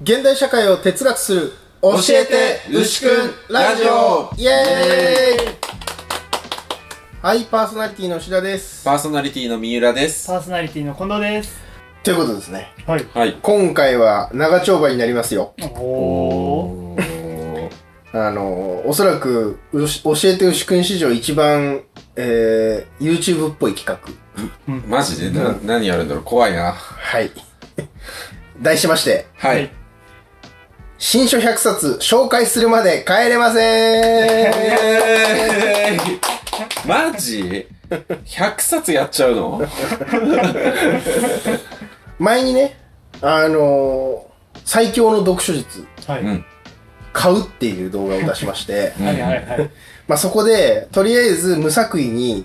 [0.00, 1.52] 現代社会を哲学する
[1.82, 5.56] 教えて牛くんラジオイエーイ
[7.20, 8.84] はい、パーソナリティの牛田です。
[8.84, 10.28] パーソナリティの三浦です。
[10.28, 11.58] パーソナリティの近藤です。
[12.04, 12.72] ということですね。
[12.86, 13.04] はい。
[13.12, 13.38] はい。
[13.42, 15.52] 今回は長丁場になりますよ。
[15.80, 17.70] おー。
[18.12, 18.28] ー。
[18.28, 21.82] あの、おそらく、うし教えて牛くん史上一番、
[22.14, 24.00] えー、YouTube っぽい企
[24.64, 24.78] 画。
[24.86, 25.36] マジで？
[25.36, 26.22] な、何やるんだろう？
[26.22, 26.70] 怖いな。
[26.72, 27.32] はい。
[28.62, 29.70] 題しまして、ははいい。
[30.98, 33.62] 新書100冊紹介するまで帰れません
[34.52, 39.62] えー、マジ ?100 冊やっちゃうの？
[42.18, 42.76] 前にね、
[43.22, 44.28] あのー
[44.64, 46.22] 最強の読書術、はい。
[46.22, 46.44] うん。
[47.14, 48.92] 買うっていう動画を出しまして。
[50.06, 52.44] まあそこで、とりあえず無作為に、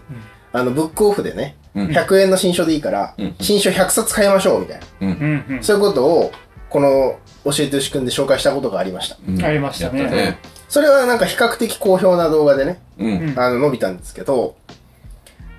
[0.54, 4.86] あの、ブックオフでね、うん100円の新書でいいから、うん新書100冊買いましょう、みたいな。
[5.02, 5.64] うんうん。
[5.64, 6.32] そういうことを、
[6.74, 9.18] この、教えて牛くんで紹介したことがありました。
[9.28, 10.40] うんありましたねやったね。
[10.68, 13.34] それはなんか比較的好評な動画でね、うん。
[13.38, 14.56] あの、伸びたんですけど、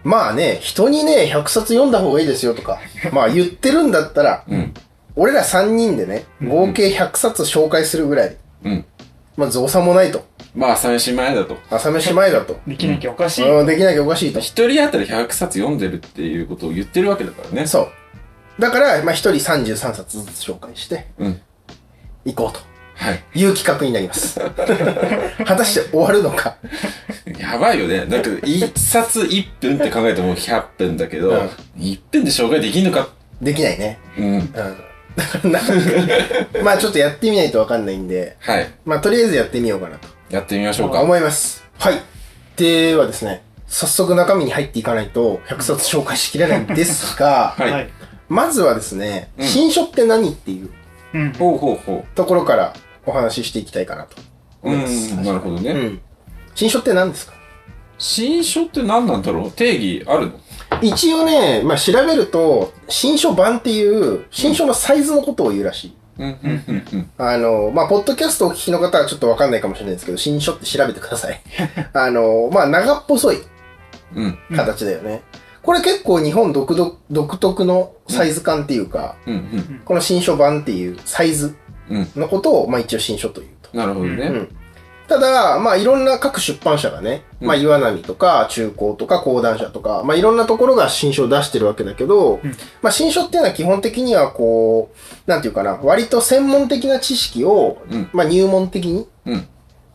[0.02, 2.80] まあね、人にね、100冊読んだ方がいいですよとか、
[3.12, 4.74] まあ言ってるんだったら、うん。
[5.14, 8.84] 俺ら3人でね、合計100冊紹介するぐらい、うん。
[9.36, 10.26] まあ造作もないと。
[10.52, 11.56] まあ、朝飯前だと。
[11.70, 12.56] 朝飯前だと。
[12.66, 13.48] できなきゃおかしい。
[13.48, 14.40] うんできなきゃおかしいと。
[14.40, 17.68] 一人当たり100冊読んでるっていうことを言ってるわけだからね。
[17.68, 17.88] そう。
[18.58, 21.40] だから、まあ一人33冊ずつ紹介して、うん。
[22.24, 22.60] いこうと
[22.94, 23.22] はい。
[23.34, 24.38] いう企画になります。
[25.44, 26.56] 果たして終わるのか。
[27.38, 28.04] やばいよね。
[28.06, 33.08] なんか、一冊1分って考えても100分だけど、うん1分で紹介できんのか？
[33.42, 33.98] できないね。
[34.16, 34.24] うん。
[34.34, 34.52] うん。
[34.52, 35.72] だからなんか、
[36.62, 38.70] まあちょっとやってみないとわかんないんで、はい。
[38.84, 41.00] まあとりあえずやってみようかなとやってみましょうか。
[41.00, 41.64] 思います。
[41.78, 42.00] はい。
[42.56, 47.90] ではですね、早速中身に入っていかないと100冊紹介しきれないんですが、はいはい。
[48.34, 50.70] まずはですね、うん新書って何っていう
[51.14, 51.32] うん。
[51.34, 52.74] ほうほうほところから
[53.06, 54.16] お話ししていきたいかなと
[54.62, 54.68] う。
[54.68, 55.14] 思います。
[55.14, 55.24] うん。
[55.24, 55.70] なるほどね。
[55.70, 56.00] うん。
[56.54, 57.34] 新書って何ですか？
[57.98, 59.52] 新書って何なんだろう？
[59.52, 60.32] 定義あるの？
[60.82, 65.94] 一応ね、まあ、調べると、新書版っていう、新書のサイズのことを言うらしい。
[66.18, 67.10] うん、うん、うん、うん。
[67.16, 71.40] あの、まあ、ポッドキャストをお聞きの方はちょっとわかんないかもしれないですけど、新書って調べてください。
[71.94, 73.38] あの、まあ、長っぽそい
[74.16, 75.22] うん、形だよね。
[75.64, 79.82] これ結構日本独独独特のサイズ感っていうか、うん、うん。
[79.84, 81.56] この新書版っていうサイズ
[81.88, 82.08] うん。
[82.16, 83.76] のことを、まあ、一応新書というと。
[83.76, 84.26] なるほどね。
[84.26, 84.56] うん
[85.06, 92.50] ただ、まあ、いろんな各出版社がね、うんまあ、岩波とか、中高とか、講談社とか、まあ、いろんなところが新書を出してるわけだけど、うん
[92.80, 94.90] まあ、新書っていうのは基本的には、こ
[95.26, 99.46] う、なんていうかな、割と専門的な知識を、うんまあ、入門的に、うん。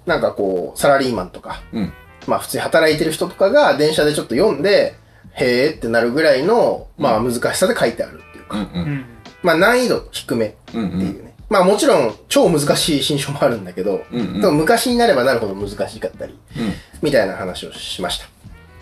[0.06, 1.94] なんかこう、サラリーマンとか、うん。
[2.28, 4.96] まあ、普通に働いてる人とかが電車でちょっと読んで、
[5.34, 8.70] へーってなるぐらいの、まあ、難しさで書いてあるっていうか、うん、う。
[8.74, 9.06] うんん。
[9.44, 11.02] まあ、難易度低めってうん、うん。
[11.02, 11.34] いうね。
[11.50, 16.74] まあ、もちろん、超難しい新書もあるんだけど、うんうん昔になればなるほど難しかったり、うん。
[17.02, 18.22] みたいな話をしまし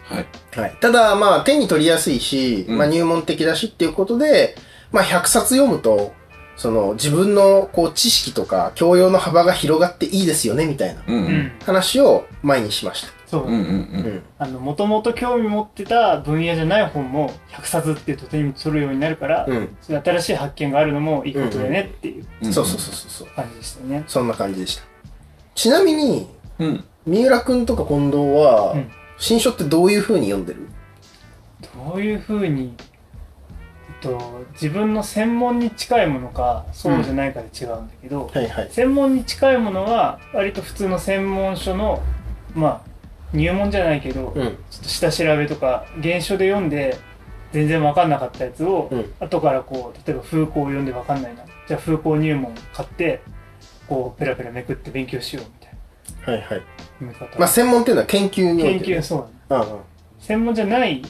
[0.09, 0.25] はい。
[0.52, 0.62] た。
[0.62, 0.75] はい。
[0.81, 4.56] ただ、まあ、手に取りやすいし、うんまあ、入門的だしっていうことで、
[4.91, 6.14] まあ、100冊読むと、
[6.56, 11.02] その、自分の、こう、知識とか、教養の幅が広がっていいですよね、みたいな。
[11.66, 13.09] 話を前にしました。
[13.27, 13.55] そううん、う。。
[13.55, 14.23] うんん。
[14.39, 19.77] あの、もともと興味持ってた分野じゃない本も100冊っていうと手に取るようになるから、うん。
[19.81, 22.53] そういう新しい発見があるのもいいことだよねっていううん。
[22.53, 23.27] そうそうそうそうそう。
[23.35, 24.03] 感じでしたよね。
[24.07, 24.83] そんな感じでした。
[25.53, 26.27] ちなみに、
[26.59, 26.83] うん。
[27.05, 30.67] 三浦くんとか近藤は、うん新書ってどういう風に読んでる？
[31.89, 38.69] どういうふうに、えっと、自分の専門に近いものか、そうじゃないかで違うんだけど、はいはい。
[38.69, 42.03] 専門に近いものは割と普通の専門書の
[42.53, 42.81] まあ
[43.33, 44.43] 入門じゃないけど、うん。
[44.43, 46.97] ちょっと下調べとか原書で読んで
[47.51, 53.21] 全然分かんなかったやつを、うん後からこう例えば風光を読んで分かんないなじゃあ風光入門買って
[53.87, 55.73] こうペラペラめくって勉強しようみたい
[56.25, 56.63] なはいはい。
[57.13, 59.67] 方、まあ、専門っていうのは研究に研究そううんうん。
[60.19, 61.01] 専門じゃない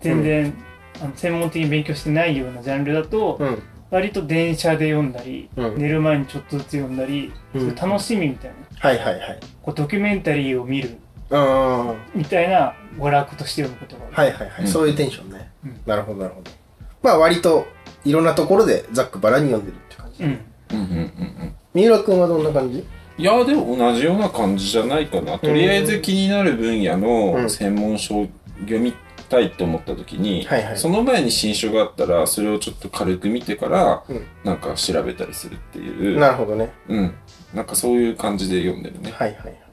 [0.00, 0.54] 全然、
[1.00, 3.62] あの専門的に勉強してないようなジャンルだと、うん。
[3.90, 9.40] 割と電車で読んだり、うん寝る前にちょっとずつ読んだり、うん楽しみみたいなはいはいはい。
[9.62, 10.98] こうドキュメンタリーを見る
[12.14, 14.32] みたいな娯楽として読むことが多い。
[14.32, 14.62] はいはい。
[14.62, 15.50] うんそういうテンションね。
[15.64, 16.50] うんなるほどなるほど。
[17.02, 17.66] まあ割と
[18.04, 20.22] いろんなところでざっくばらんに読んでるって感じ。
[20.22, 20.30] うん。
[20.72, 21.54] うん、うん、うん。
[21.74, 22.84] 三浦くんはどんな感じ？
[23.18, 25.38] いや、でも同じような感じじゃないかな。
[25.38, 27.00] とりあえず気になる分野うん
[27.42, 28.26] の専門書を
[28.60, 28.92] 読み
[29.28, 36.20] たいと思った時に、はいはいその前に新書があったら、それをちょっと軽く見てから、うんなんか調べたりするっていう。
[36.20, 36.72] なるほどね。
[36.88, 37.14] うん。
[37.54, 39.12] なんかそういう感じで読んでるね。
[39.12, 39.65] はいはいはい。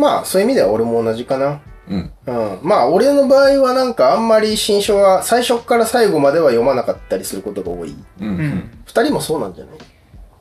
[0.00, 1.60] まあそういう意味では俺も同じかな。
[1.88, 2.12] うん。
[2.26, 2.58] うん。
[2.62, 7.94] まあ俺の場合はなんかあんまり新書は最初から最後までは読まなかったりすることが多い。
[8.20, 8.70] うん。
[8.86, 9.74] 二人もそうなんじゃない？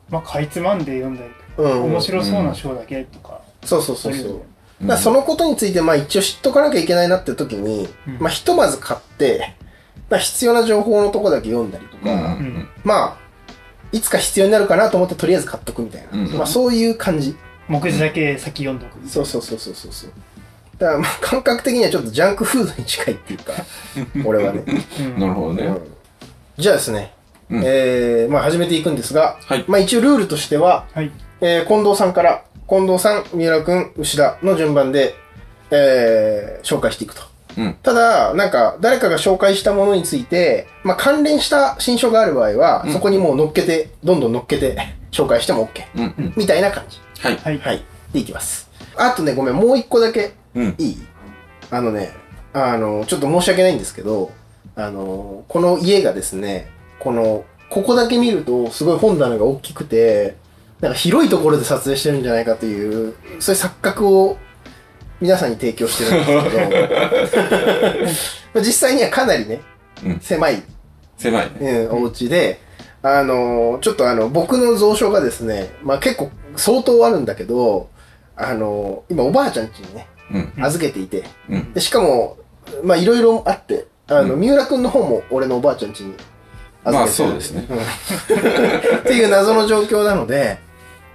[0.09, 1.83] まあ、かいつまんで読んだりうん。
[1.83, 4.41] 面白そうな章だけとか、そうそうそうそう。
[4.88, 9.56] だそのことについて、まあ一応知っとかなきゃいけないなって時に、うんまあひとまず買って、
[10.09, 13.17] まあ必要な情報のとこだけ読んだりとか、うんうんまあ、
[13.91, 16.07] いつか必要になるかなと思ってとりあえず買っとくみたいな。
[16.13, 17.35] うんまあそういう感じ。
[17.69, 20.12] 目次だけ先読んどく、そうそうそうそうそうそう。
[20.77, 23.54] だからまあ感覚的にはちょっとジャンクフードに近いっていうか、
[24.25, 24.63] 俺はね。
[25.00, 25.63] うんなるほどね。
[25.66, 25.81] うん
[26.57, 27.13] じゃあですね、
[27.50, 35.16] うんえー、まあ始めていくんですが、はいまあ一応ルールとしては、はいえー、近藤さんから、近藤さん、三浦くん、牛田の順番で、
[35.71, 37.21] えー、紹介していくと。
[37.57, 44.77] うんただ、なんか、誰かが紹介したものについて、まあ、関連した新書がある場合は、うんそこにもう乗っけて、どんどん乗っけて、
[45.12, 45.83] 紹介しても OK。
[45.95, 46.33] うんうん。
[46.36, 47.00] みたいな感じ。
[47.19, 47.38] はい。
[47.38, 47.83] はいはい。
[48.13, 48.69] でいきます。
[48.95, 50.75] あとね、ごめん、もう一個だけ、うん。
[50.77, 50.98] いい？
[51.71, 52.12] あのね、
[52.54, 54.31] あの、ちょっと申し訳ないんですけど、
[54.75, 56.69] あの、この家がですね、
[57.00, 60.36] この、ここだけ見ると、すごい本棚が大きくて、
[60.80, 64.38] なんか広いところで撮影してるんじゃないかという、そういう錯覚を
[65.21, 67.27] 皆さんに提供してるんで
[68.48, 69.62] すけど、 実際にはかなりね、
[70.06, 70.63] うん狭い、
[71.18, 71.88] 狭いね。
[71.92, 72.62] うん、お家で、
[73.04, 77.90] あの、ちょっとあの、僕の蔵書がですね、まあ結構相当あるんだけど、
[78.36, 80.63] あの、今おばあちゃん家にね、うん。
[80.66, 81.74] 預けていて、うん。
[81.74, 82.38] でしかも、
[82.84, 86.13] まあいろいろあって、あの、うん三浦くんの方も俺のおばあちゃん家に
[86.84, 87.63] 預けてるまあそうですねん
[89.00, 90.57] っていう謎の状況なので、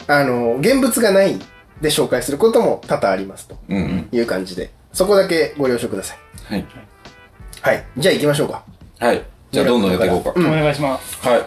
[0.06, 1.38] あの、現物がない
[1.80, 4.08] で紹介することも多々ありますとうんうん。
[4.12, 6.18] いう感じで、そこだけご了承ください。
[6.44, 6.66] はい。
[7.62, 7.84] はい。
[7.96, 8.62] じゃあ行きましょうか。
[8.98, 9.24] はい。
[9.50, 10.32] じゃあどんどんやっていこうか。
[10.36, 11.46] うんお願いしますはい。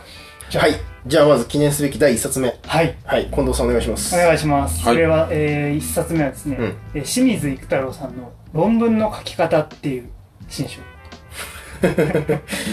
[0.56, 0.76] はい。
[1.06, 2.58] じゃあまず記念すべき第1冊目。
[2.66, 3.26] はいはい。
[3.26, 4.16] 近藤さんお願いします。
[4.16, 10.10] お願いします、はいそれは、えー、一冊目はですね、うんえー清水育太郎さんの「論文の書き方」っていう
[10.48, 10.80] 新書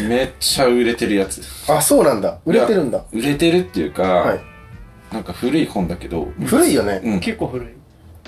[0.08, 1.42] めっちゃ売れてるやつ。
[1.68, 2.38] あ、そうなんだ。
[2.46, 3.04] 売れてるんだ。
[3.12, 4.40] 売れてるっていうか、はい。
[5.12, 7.00] なんか古い本だけど、古いよね。
[7.04, 7.20] うん。
[7.20, 7.68] 結構古い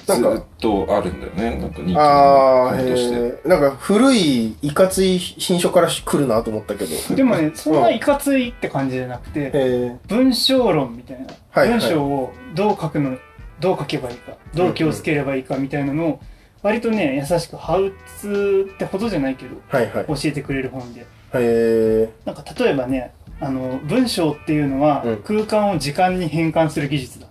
[0.07, 1.59] ずっとあるんだよね。
[1.59, 3.17] なんか人気のあー、本として。
[3.17, 3.49] へー。
[3.49, 7.17] なんか古い、いかつい新書から来るなと思ったけど。
[7.17, 11.71] でもねそんないかついって感じじゃなくてへ文章論みたいな、はい。
[11.71, 13.19] はい文章をどう書くの
[13.61, 16.21] どう書けばいいかどう気をつければいいかみたいなのを
[16.63, 20.07] 割とね優しくハウツーってほどじゃないけどーはいはい。
[20.07, 21.07] 教えてくれる本で。
[21.35, 25.17] へなんか例えばねあの文章っていうのはうん。
[25.23, 27.27] 空間を時間に変換する技術だ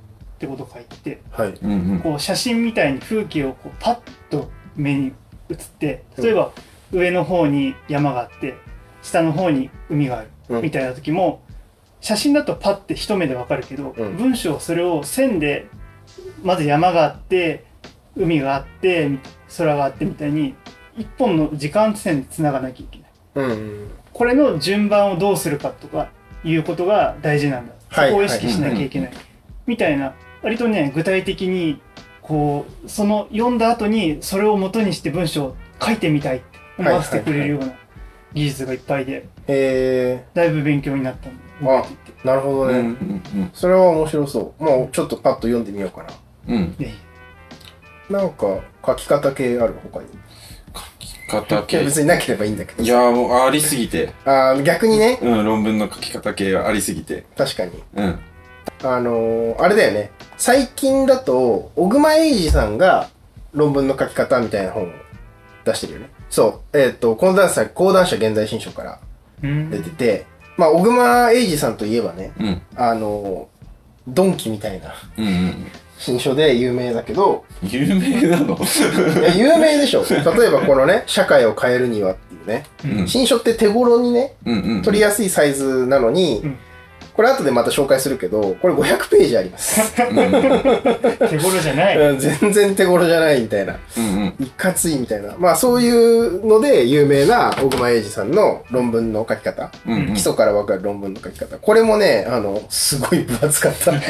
[0.45, 1.53] ってことを書いてーはい。
[1.53, 1.99] うんうん。
[1.99, 3.99] こう写真みたいに風景をこうパッ
[4.29, 5.13] と目に
[5.49, 6.51] 映って例えば
[6.91, 8.55] 上の方に山があって
[9.01, 11.41] 下の方に海があるうんみたいな時も
[12.01, 15.67] 写真だとパッて一目でわかるけど、うん文章はそれを線で
[16.43, 17.65] まず山があって
[18.15, 19.09] 海があって
[19.57, 20.55] 空があってみたいに
[20.97, 23.49] 一本の時間線で繋がなきゃいけない。
[23.49, 23.89] うん。
[24.13, 26.09] これの順番をどうするかとか
[26.43, 27.73] いうことが大事なんだ。
[27.89, 29.11] はいそこを意識しなきゃいけない。
[29.65, 30.13] みたいな、
[30.45, 31.81] 割とね、具体的に、
[32.21, 36.45] こう、その読んだ後にそれを元にして文章を書いてみたいって
[36.77, 37.73] 思わせてくれるような
[38.35, 42.21] 技術がいっぱいで、へだいぶ勉強になったんで、覚えていて。
[42.23, 42.79] ー、なるほどうんうね。
[42.79, 44.63] んそれは面白そう。
[44.63, 46.09] もうちょっとパッと読んでみようかな。
[46.55, 46.75] うん。
[48.11, 50.07] なんか、書き方系ある他に？
[50.75, 51.83] 書き方系。
[51.83, 52.83] 別になければいいんだけど。
[52.83, 54.13] いやーもうありすぎて。
[54.25, 57.25] あー逆にね、うん、論文の書き方系がありすぎて。
[57.35, 57.83] 確かに。
[57.95, 58.19] うん。
[58.83, 60.11] あのー、あれだよね。
[60.37, 63.09] 最近だと、小熊英二さんが
[63.53, 64.87] 論文の書き方みたいな本を
[65.63, 66.09] 出してるよね。
[66.29, 66.77] そう。
[66.77, 68.99] えっ、と、講談社、講談社現在新書から
[69.41, 70.25] 出てて、
[70.57, 72.61] まあ、小熊英二さんといえばね、うん。
[72.75, 75.67] あのー、ドンキみたいなうんうん。
[75.97, 78.57] 新書で有名だけど、有名なの？
[78.57, 80.03] いや、有名でしょ。
[80.09, 82.65] 例えばこのね、社会を変えるにはっていうね。
[82.99, 84.81] うん新書って手頃にね、うんうん。
[84.81, 86.57] 取りやすいサイズなのに、うん
[87.15, 89.81] これ後でまた紹介するけど、これ500ページあります。
[90.01, 90.31] うんうん
[91.29, 91.97] 手頃じゃない。
[91.97, 93.77] うん全然手頃じゃないみたいな。
[93.97, 95.33] うんいかついみたいな。
[95.37, 99.71] まあそういうので有名な小熊英二さんの論文の書き方。
[99.87, 101.57] うんうん基礎からわかる論文の書き方。
[101.57, 103.93] これもね、あの、すごい分厚かった。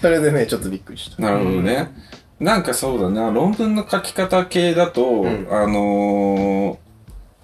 [0.00, 1.22] それでね、ちょっとびっくりした。
[1.22, 1.90] なるほどね。
[2.40, 6.78] なんかそうだな、論文の書き方系だと、んあの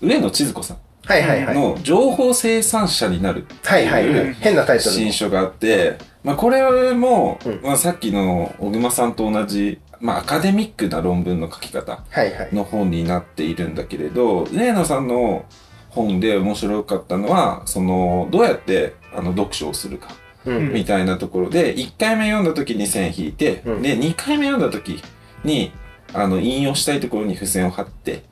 [0.02, 1.56] ー、上野千鶴子さはいはいはい。
[1.56, 4.34] んの情報生産者になるはいはいはい。
[4.34, 5.12] 変なタイトルの新。
[5.12, 12.04] 書があって、まあこれも、うんまあさっきの小熊さんと同じ、まあアカデミックな論文の書き方。
[12.52, 15.44] の本になっているんだけれど、上野さんの
[15.90, 20.08] 本で面白かったのは、その、どうやってあの読書をするか。
[20.46, 20.72] うん。
[20.72, 25.02] みたいなところで、1回目読んだ時に線引いて、うんで、2回目読んだ時
[25.44, 25.72] に、
[26.12, 28.22] あの、引用したいところに付箋を貼って、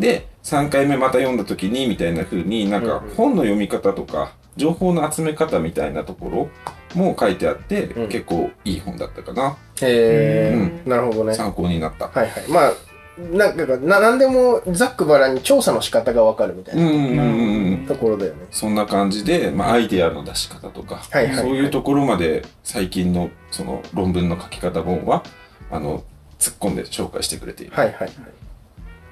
[0.00, 6.50] で、3回目また読んだ時に、みたいな風になんか本の読み方とか、情報の集め方みたいなとこ
[6.94, 9.56] ろも書いてあって、うん結構いい本だったかな。
[9.82, 11.34] へうえ、なるほどね。
[11.34, 12.08] 参考になった。
[12.08, 12.48] はいはい。
[12.48, 12.72] まあ、
[13.18, 17.86] なんか、な、なんでもざっくばらんに調査の仕方がわかるみたいな。
[17.86, 18.46] ところだよね。
[18.50, 21.22] そんな感じで、まあ、アイデアの出し方とか、そう
[21.54, 25.22] いうところまで最近のその論文の書き方本は、
[25.70, 26.02] あの、
[26.38, 27.76] 突っ込んで紹介してくれている。
[27.76, 28.10] はいはいはい。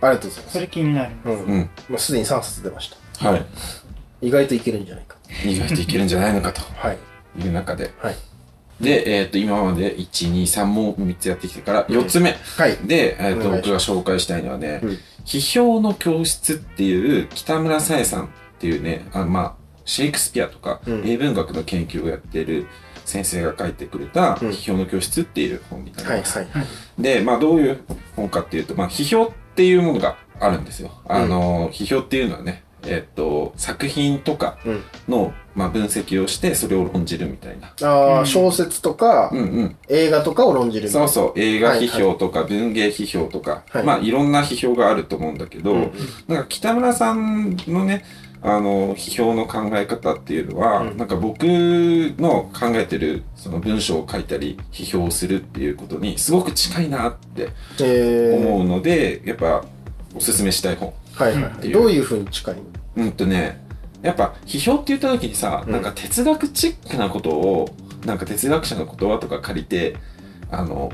[0.00, 0.52] ありがとうございます。
[0.54, 1.28] それ気になります。
[1.28, 1.44] うん。
[1.44, 1.70] うん。
[1.88, 2.90] もうすでに3冊出まし
[3.20, 3.28] た。
[3.30, 3.46] はい。
[4.20, 5.48] 意外といけるんじゃないかと。
[5.48, 6.98] 意外といけるんじゃないのかとはい。
[7.40, 7.92] いう中で。
[7.98, 8.16] はい。
[8.80, 12.36] で、えっ、と、今まで1、2、3も3つやってきてから、4つ目。
[12.56, 12.76] はい。
[12.86, 18.28] で、えっ、と、お願いし僕が紹介したいのはね、うん批評の教室っていう北村さえさんっ
[18.60, 22.66] ていうね、あまあ、シェイクスピアとか、うん英文学の研究をやってる
[23.04, 26.38] 先生が書いてくれた、うん批評の教室っていう本になります。
[26.38, 26.66] はいはい。
[26.98, 27.78] で、まあ、どういう
[28.16, 30.90] 本かっていうと、まあ、批評っていうものがあるんですよ。
[31.06, 34.82] あの、批評っていうのはね、えっ、と、作品とかうん。
[35.08, 37.72] の、まあ、分析をして、それを論じるみたいな。
[37.82, 39.76] ああ、うん小説とかうんうん。
[39.88, 41.08] 映画とかを論じるみたいな。
[41.08, 45.92] そうそう、映画批評とか文芸批評とか、はいまあいろんな批評があると思うんだけど、うん
[46.28, 48.04] なんか北村さんのね、
[48.40, 59.64] あの、批評の考え方っていうのは、うんなんか僕の考えてる、その文章を書いたり、批評をするっていうことにすごく近いなってえー、思うので、やっぱ
[60.14, 60.92] おすすめしたい本。
[61.14, 61.70] はいはいはい。
[61.70, 62.62] どういうふうに近いの？
[63.04, 63.60] うんとね、
[64.02, 67.74] やっぱ批評って言った時にさ、うんなんか哲学チックなことを、
[68.06, 69.96] なんか哲学者の言葉とか借りて、
[70.50, 70.92] あの、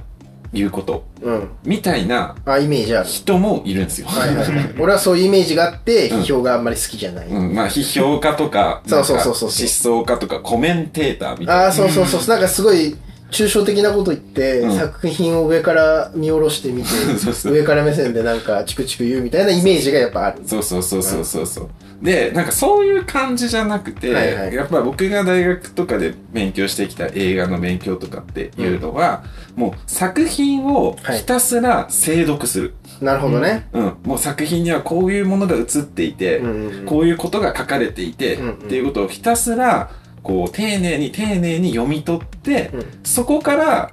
[0.60, 1.48] 言うこと、うん。
[1.64, 3.08] みたいなあ、イメージある。
[3.08, 4.06] 人もいるんですよ。
[4.08, 4.74] はいはいはい。
[4.78, 7.28] 俺はそういうイメージがあって、うん批評があんまり好きじゃない。
[7.28, 11.64] うん、まあ、批評家とか、そうそうそうそうなんか失踪家とか、コメンテーターみたいな。
[11.64, 12.28] ああ、そうそうそう。
[12.28, 12.96] なんかすごい、
[13.34, 16.88] 抽象的なこと言って、うん作品を上から見下ろしてみて、
[17.50, 20.42] 上から目線でなんかチクチク言うみたいなイメージがやっぱある。
[20.46, 21.68] そうそうそうそうそうそう。
[22.04, 29.24] で、なんかそういう感じじゃなくて、はいはいやっぱ僕が大学とかで勉強してきた映画の勉強とかっていうのは、
[29.56, 32.74] もう作品をひたすら精読する。
[33.00, 33.66] なるほどね。
[33.72, 33.92] うん。
[34.04, 39.90] もう作品にはこういうものが映っていて、うんうんうんこういうことが書かれていて、うんうんっていうことをひたすら、
[40.24, 43.92] こう、丁寧に丁寧に読み取って、うんそこから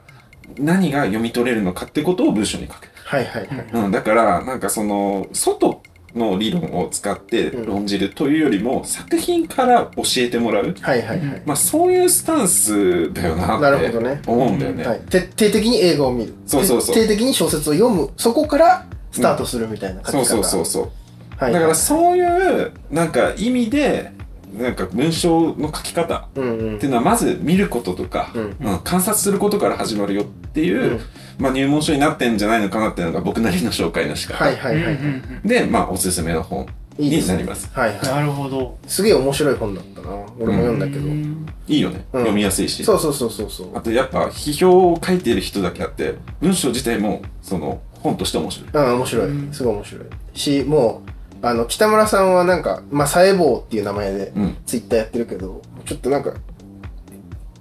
[0.57, 2.89] 何が読み取れるのかってことを文章に書く。
[3.05, 3.67] はいはいはい。
[3.85, 5.81] うん、だから、なんかその、外
[6.15, 10.75] の理論を使って論じるというよりも、作品から教えてもらう。
[10.79, 11.41] はいはいはい。
[11.45, 14.85] まあ、そういうスタンスだよなってなるほどね思うんだよね。
[14.85, 16.33] はい、徹底的に映画を見る。
[16.45, 18.09] そうそうそう徹底的に小説を読む。
[18.17, 20.11] そこからスタートするみたいな書き方。
[20.11, 20.91] そうそうそうそう。
[21.38, 24.11] はい、だからそういう、なんか意味で、
[24.53, 31.00] なんか文章の書き方っていうのはまず見ることとか、うんうん観察することから始まるよっていう、うん
[31.39, 34.43] まあ入門書になってんじゃないのかなっていうのが僕なりの紹介の仕方。
[34.43, 34.98] はいはいはい
[35.43, 36.67] で、まあおすすめの本
[36.98, 37.70] になります。
[37.74, 38.77] はいはうんなるほど。
[38.86, 38.89] い。
[38.89, 40.10] すげえ面白い本だったな。
[40.39, 41.00] 俺も読んだけど。
[41.01, 42.05] うんいいよね。
[42.13, 42.84] うん読みやすいし。
[42.84, 43.77] そうそうそうそうそう。
[43.77, 48.70] あとやっぱ批評を書いている人だけあって、文章自体もその本として面白い。
[48.72, 49.31] うん、面白い。
[49.51, 50.03] すごい面白い。
[50.34, 51.10] し、もう、
[51.41, 54.57] あの、北村さんはなんか、まあ、サエボーっていう名前でうん。
[54.65, 56.33] ツイッターやってるけど、ちょっとなんか、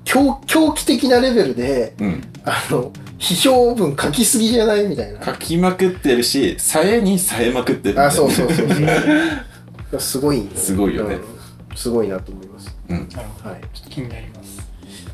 [0.05, 2.23] 狂狂気的なレベルで、うん。
[2.45, 5.25] あの、批評文書きすぎじゃないみたいな。
[5.25, 10.01] 書きまくってるし、さえにさえまくってるあ、そうそうそうそう。
[10.01, 11.41] すごいんだすごいよねうん
[11.77, 12.77] すごいなと思います。
[12.89, 13.09] うん。
[13.09, 13.51] なるほど。
[13.51, 13.61] はい。
[13.73, 14.61] ちょっと気になります。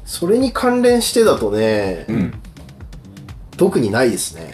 [0.04, 2.35] それに関連してだとね、うん。
[3.56, 4.52] 特にないですね。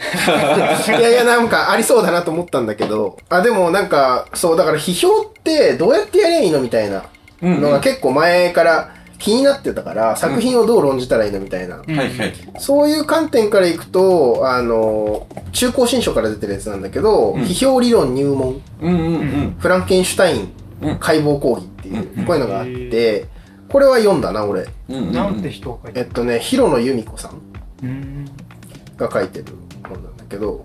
[0.88, 7.04] いやいや、なんかありそうだなと思ったんだけど、あ、でもなんか、そう、だから批評ってどうやってやりゃいいのみたいな
[7.42, 7.60] うん。
[7.60, 11.82] のが結構前から気になってたから、作品をどう論じたらいいのみたいな。
[11.86, 12.32] うんはいはい。
[12.58, 19.56] そういう観点からいくと、あの、中高新書から出てるやつなんだけど、うん批評理論入門、うんうんうん。
[19.58, 20.48] フランケンシュタイン
[20.82, 23.26] うん解剖講義っていう、うんこういうのがあって、
[23.68, 24.66] これは読んだな、俺。
[24.88, 25.12] うんうんうん。
[25.12, 27.40] なんて人が書いてるえっとね、広野由美子さん。
[29.02, 29.44] が書いてる
[29.82, 30.64] 本なんだけど、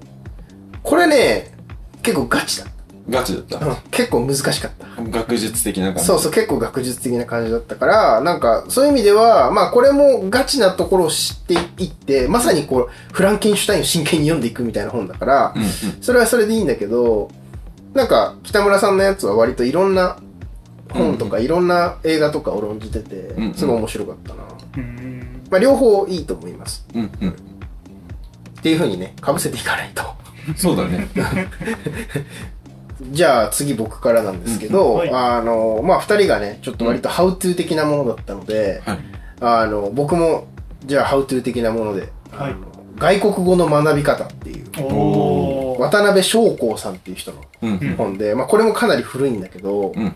[0.83, 1.53] これね、
[2.01, 2.67] 結構ガチだっ
[3.09, 3.59] ガチだった。
[3.59, 3.67] た。
[3.67, 5.01] うん結構難しかった。
[5.01, 6.05] 学術的な感じ。
[6.05, 11.53] そうそう、結構学術的な感じだったから、なんか、そういう意味では、まあ、これもガチなところを知って
[11.83, 15.69] いって、まさにこう、フランケンシュタインを真剣に読んでいくみたいな本だからう、んうん。
[16.01, 17.29] それはそれでいいんだけど、
[17.93, 20.17] なんか、北村さんのやつは割といろんな
[20.91, 24.43] 本とか、いろんな映画とかを論じててうん、すごい面白かったな。
[24.77, 25.41] うん。
[25.49, 26.85] まあ、両方いいと思います。
[26.93, 27.35] うんうん。
[28.67, 30.03] っていう風にね、被せていかないと。
[30.57, 31.07] そうだね。
[33.11, 38.99] じゃあ次僕からなんですけど、うんはいあの、まあ、二人がね、ちょっと割とハウトゥー的なものだったので、はい。
[39.39, 40.47] あの、僕も、
[40.85, 42.57] じゃあハウトゥー的なもので、はいあの
[42.97, 44.65] 外国語の学び方っていう。
[45.79, 47.95] 渡辺翔光さんっていう人のうんうん。
[47.95, 50.15] 本で、まあ、これもかなり古いんだけど、うん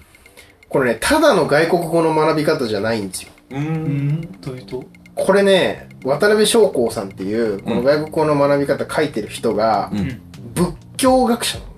[0.68, 3.30] これね、ただの外国語の学び方じゃないんですよ。
[3.52, 4.84] ううんんどういうと？
[5.16, 10.22] これね渡辺将光さんっていうこの外国語の学び方書いてる人がうん。
[10.54, 11.72] 仏教学者なの。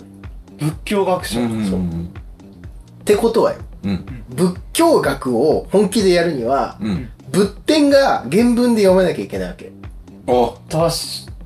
[0.60, 1.80] 仏教学者、うんそう。
[1.80, 3.60] ってことはよ。
[3.84, 4.24] うん。
[4.30, 7.10] 仏教学を本気でやるにはうん。
[7.32, 9.72] 仏典が原文で読めなきゃいけないわけ。
[10.28, 10.54] あ。
[10.70, 10.90] 確かに。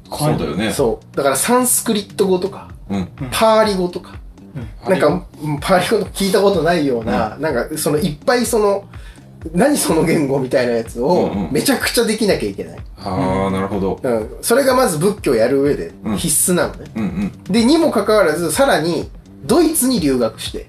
[0.10, 0.72] そうだよね。
[0.72, 1.16] そう。
[1.16, 3.10] だからサンスクリット語とかうん。
[3.32, 4.20] パーリ語とか。
[4.88, 8.86] なんかうんパーリ語とか聞いたことないような、なんかそのいっぱいその
[9.54, 11.52] 何その言語みたいなやつをうんうん。
[11.52, 14.00] めちゃくちゃできなきゃいけない、ああなるほど。
[14.02, 16.18] うん、それがまず仏教やる上でうん。
[16.18, 19.10] 必須なのね、うんでにもかかわらずさらに
[19.46, 20.68] ドイツに留学して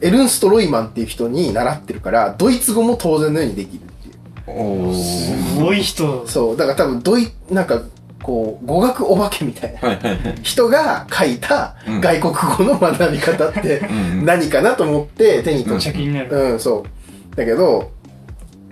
[0.00, 4.16] エルンスト・ロイマンっていう人に習ってるからドイツ語も当然のようにできるっていう。
[4.46, 6.26] おおすごい人。
[6.26, 6.56] そう。
[6.56, 7.82] だから多分ドイなんか
[8.22, 10.38] こう語学お化けみたいなはいはいはい。
[10.42, 12.00] 人が書いたうん。
[12.00, 14.24] 外国語の学び方ってうんうん。
[14.24, 17.01] 何かなと思って手に取めってゃ気になる、うん、そう。
[17.34, 17.92] だけど、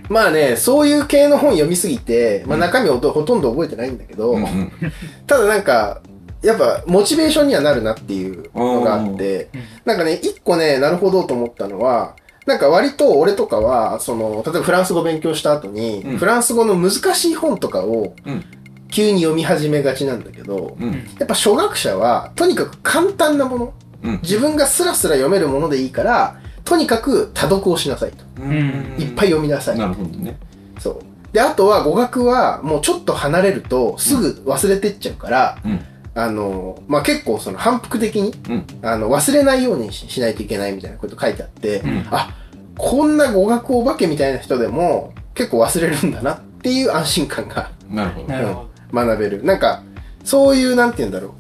[0.09, 4.73] まあね、そういう系の本読みすぎて、まあ中身ほとほとんど覚えてないんだけど、うんうん。
[5.27, 6.01] ただなんか、
[6.43, 16.17] やっぱ、モチベーションにはなるなっていうのがあってうん、なんかね、一個ね、なるほどと思ったのは、なんか割と俺とかは、その、例えばフランス語勉強した後に、うん。
[16.17, 18.45] フランス語の難しい本とかをうん。
[18.91, 20.93] 急に読み始めがちなんだけど、うん。
[21.19, 24.21] やっぱ初学者は、とにかく簡単なもの、うん。
[24.23, 28.25] 自分がスラスラ読めるものでいいから、とにかく多読をしなさいと。
[28.43, 29.79] うんいっぱい読みなさい。
[29.79, 30.39] なるほどね
[30.79, 31.01] そう。
[31.33, 35.81] で、あとは語学はもうちょっと離れるとすぐ忘れてっちゃうから、うん
[36.13, 42.35] あの、まあ、結構その反復的に、うんあの、忘れないようにししないといけないみたいなこと書いてあって、んあ、
[42.77, 49.45] こんな語学お化けみたいな人でも結構忘れるんだなっていう安心感がなるほどなるほ学べる。
[49.45, 49.83] なんか、
[50.25, 51.35] そういう、なんて言うんだろ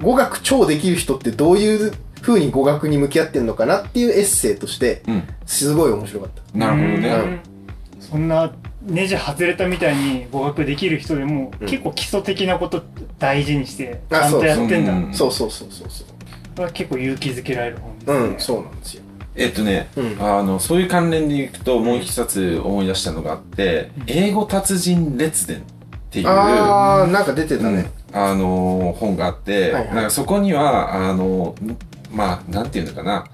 [0.00, 0.04] う。
[0.04, 5.22] 語学超できる人ってどういう風に語学に向き合ってんのかなっていうエッセイとして、うん。
[5.44, 6.42] すごい面白かった。
[6.52, 7.08] どなるほどね。
[7.08, 7.40] うん。
[8.00, 8.50] そんな
[8.86, 11.68] ネジ外れたみたいに語学できる人でも、うん。
[11.68, 12.82] 結構基礎的なこと
[13.18, 14.92] 大事にしてちあゃんとやってんだ。
[14.92, 15.14] そううん。
[15.14, 16.06] そうそうそうそうそう。
[16.08, 16.14] こ
[16.58, 19.02] れは結構勇気づけられる本ですね、うん、そうなんですよ。
[19.34, 20.16] えっとね、うん。
[20.20, 25.60] あの、そういう関連でいくと、もう一つ思い出したのがあって、英語達人列伝っ
[26.10, 27.90] ていう、あー、なんか出てたね。
[28.12, 29.94] あのー本があって、はいはい。
[29.94, 31.76] なんかそこには、あのー
[32.12, 33.24] まあ、なんていうのかな、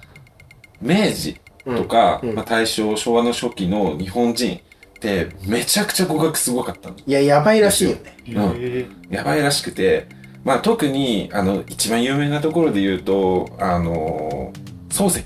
[0.81, 4.61] 明治とか、うんうんまあ、大正、昭和の初期の日本人っ
[5.01, 6.97] て、めちゃくちゃ語学すごかったの。
[7.05, 8.17] いや、やばいらしいよね。
[8.29, 10.07] うんへやばいらしくて、
[10.45, 15.23] まあ特に、あの、一番有名なところで言うと、あのー漱石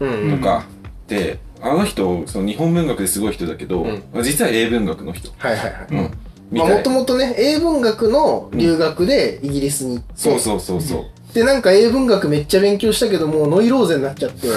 [0.00, 0.38] うん。
[0.38, 0.64] とか
[1.06, 5.30] で、あの人、その日本文学ですごい人だけど、うん実は英文学の人。
[5.38, 5.86] はいはいはい。
[5.90, 6.58] うん。
[6.58, 11.04] もともとね、英文学の留学でイギリスに行って、そうそうそうそう。
[11.34, 14.48] で、なんか英文学めっちゃ勉強したけど、もうノイローゼになっちゃって、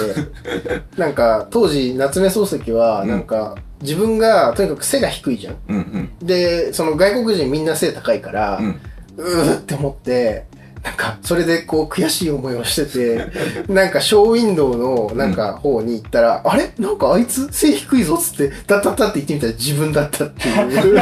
[0.96, 5.56] なんか当時、夏目漱石は、なんか、自分がとにかく背が低いじゃん。
[5.68, 5.76] うん
[6.20, 6.26] うん。
[6.26, 8.80] で、その外国人みんな背高いから、うん。
[9.16, 10.44] うーって思って、
[10.84, 13.26] なんか、それでこう悔しい思いをしてて、
[13.72, 16.70] なんかショーウィンドウのなんか方に行ったら、あれ？
[16.78, 17.48] なんかあいつ？
[17.50, 20.54] 背低いぞっつって、ダッダッダって言ってみたら自分だったっていう。
[20.80, 20.94] それ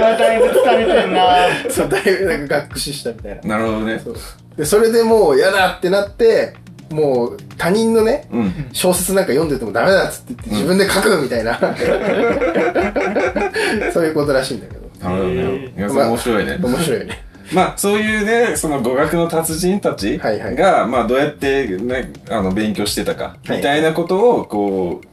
[0.00, 1.24] はだいぶ疲れてんな
[1.70, 3.56] そう、だいぶなんか学士したみたいな。
[3.58, 4.00] なるほどね。
[4.02, 4.16] そう
[4.56, 6.54] で、それでもう嫌だってなって、
[6.90, 8.66] もう他人のね、うん。
[8.72, 11.58] 小説なんか読んでてもダメだっつって言って自分で書くみたいな、
[13.92, 14.84] そういうことらしいんだけど。
[15.10, 15.72] なるほどね。
[15.76, 16.58] 面白いね。
[16.60, 17.24] 面白いよね。
[17.52, 20.56] まあ、そういうね、その語学の達人たちが、はいはい
[20.88, 25.06] まあ、どうやってね、あの、勉強してたか、はいみたいなことを、こう、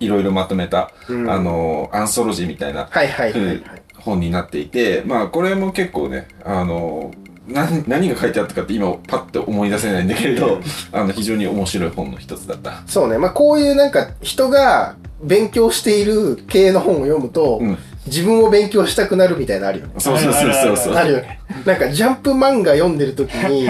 [0.00, 3.62] いろいろまとめた、うんあの、アンソロジーみたいな、はいはいはいはい。
[3.96, 7.12] 本になっていて、まあ、これも結構ね、あの、
[7.48, 10.60] 何何が書いてあったかって今パッと思い出せないんだけれど、
[10.92, 12.82] あの、非常に面白い本の一つだった。
[12.86, 13.18] そうね。
[13.18, 19.94] まあこういうなんか人が勉強している系の本を読むと、うん自分も勉強したくなるみたいなのあるよね。
[19.98, 20.94] そうそうそうそうそう。
[20.94, 21.40] あるよね。
[21.64, 23.68] なんかジャンプ漫画読んでる時に、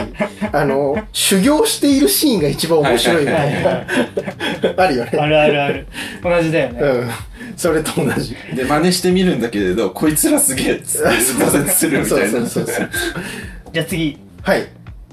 [0.53, 3.87] あの、修行しているシーンが一番面白いみたいな。
[4.77, 5.11] あるよね。
[5.19, 5.87] あるあるある
[6.23, 7.11] 同じだよね、うん。
[7.57, 8.37] それと同じ。
[8.55, 12.29] で、真似してみるんだけれど、こいつらすげえっつって挫折するみたいな。
[12.29, 12.91] そうそうそうそう。
[13.73, 14.67] じゃあ次はい。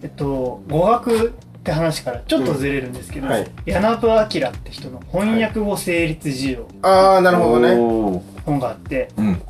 [0.04, 1.34] えっと語学
[1.64, 8.22] って話からちょっとずれるんですけど、うんはい柳部明って人の翻訳語成立事情あー、なるほどね。
[8.46, 9.42] 本があって、うん。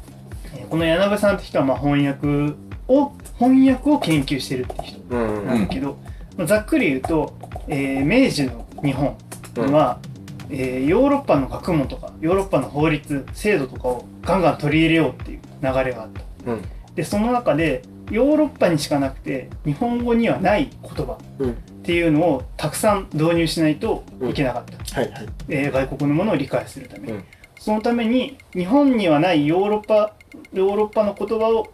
[0.55, 2.53] えーこの柳部さんって人はまあ翻訳
[2.87, 5.47] を翻訳を研究してるって人うん。
[5.47, 5.97] なんだけど、
[6.37, 7.33] まあざっくり言うと、
[7.67, 9.17] えー明治の日本
[9.71, 9.97] は、
[10.51, 16.09] えーヨーロッパの学問とかヨーロッパの法律制度とかをガンガン取り入れようっていう流れがあっ
[16.45, 16.61] たうん。
[16.93, 25.01] でその中でヨーロッパにしかなくて日本語にはない言葉うんっていうのをたくさん導入しないといけなかった。
[25.01, 25.27] はいはい。
[25.49, 27.23] えー外国のものを理解するために、うん
[27.59, 30.13] そのために日本にはないヨーロッパ
[30.51, 31.71] ヨーロッパの言葉を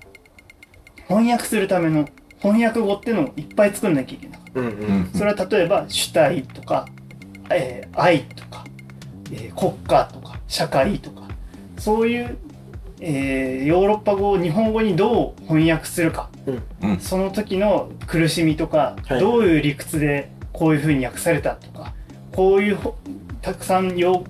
[1.07, 2.07] 翻訳するための
[2.39, 4.69] 翻訳語っていうのをいっぱい作んなきゃいけない、うんう。
[4.69, 6.85] うんんそれは例えば主体とか、
[7.49, 8.63] えー愛とか、
[9.31, 11.23] えー国家とか社会とか
[11.79, 12.37] そういう、
[13.01, 16.29] えーヨーロッパ語を日本語にどう翻訳するか。
[16.81, 16.99] うん。
[16.99, 19.19] その時の苦しみとか、はい。
[19.19, 21.93] どういう理屈でこういうふうに訳されたとか
[22.35, 22.97] こういうほ
[23.41, 24.23] たくさん用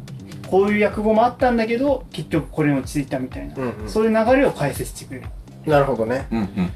[0.47, 3.89] こういう訳語もあったんだけど結局これに落ち着いたみたいな、うんうん。
[3.89, 5.27] そういう流れを解説してくれる。
[5.65, 6.27] なるほどね。
[6.31, 6.71] うんうん。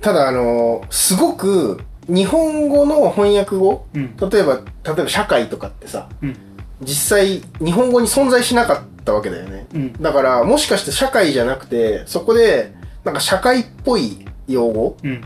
[0.00, 4.16] ただ、あのーすごく、日本語の翻訳語、うん。
[4.16, 6.36] 例えば、例えば社会とかってさ、うん。
[6.82, 9.66] 実際、日本語に存在しなかったわけだよね。
[9.74, 9.92] うん。
[9.94, 12.72] だから、もしかして社会じゃなくて、そこで、
[13.04, 14.96] なんか社会っぽい用語？
[15.02, 15.22] うん。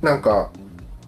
[0.00, 0.50] なんか、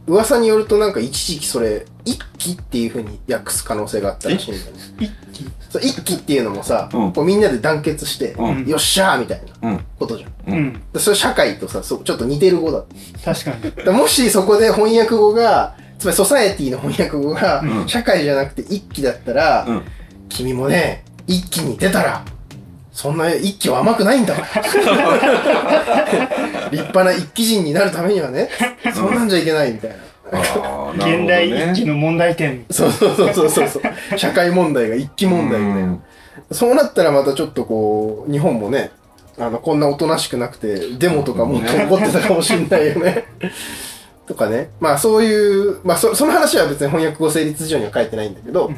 [0.07, 4.79] 噂によるとなんか一時期それ、一揆っていう風に訳す可能性があったらしいんだよね。
[5.01, 7.13] 一気そう一揆っていうのもさ、うん。
[7.13, 8.67] こうみんなで団結して、うん。
[8.67, 9.85] よっしゃーみたいなうん。
[9.99, 10.55] ことじゃん。
[10.55, 10.83] うん。
[10.97, 12.85] それ社会とさ、そうちょっと似てる語だ。
[13.25, 13.63] 確かに。
[13.63, 17.89] だからもしそこで翻訳語が、つまりソサエティの翻訳語が、うん。
[17.89, 19.83] 社会じゃなくて一揆だったら、うん。
[20.29, 22.25] 君もね、一揆に出たら、
[22.93, 24.35] そんな一揆は甘くないんだ
[26.71, 28.49] 立派な一揆人になるためにはね、
[28.95, 29.97] そんなんじゃいけないみたいな。
[30.95, 34.19] 現代ね一揆の問題点そうそうそうそうそうそう。
[34.19, 35.99] 社会問題が一揆問題みたいな。
[36.53, 38.91] そうなったらまたちょっとこう、日本もね、
[39.39, 43.25] あの、こんなおとなしくなくて、デモとかもっと起こってたかもしれないよね。
[44.27, 44.71] とかね。
[44.81, 48.77] まあそういう、まあそその話は別に翻訳語成立上には書いてないんだけど、うん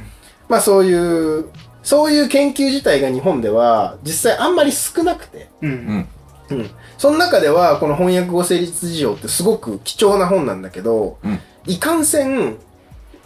[0.49, 0.95] まあそうい
[1.41, 1.47] う、
[1.87, 5.73] そういう研究自体が日本では実際あんまり少なくて、ううん。
[5.73, 6.09] ん
[6.51, 6.71] うん。
[6.99, 11.39] その中ではこの翻訳語成立事情ってすごく貴重な本なんだけど、うん。
[11.65, 12.57] いかんせん、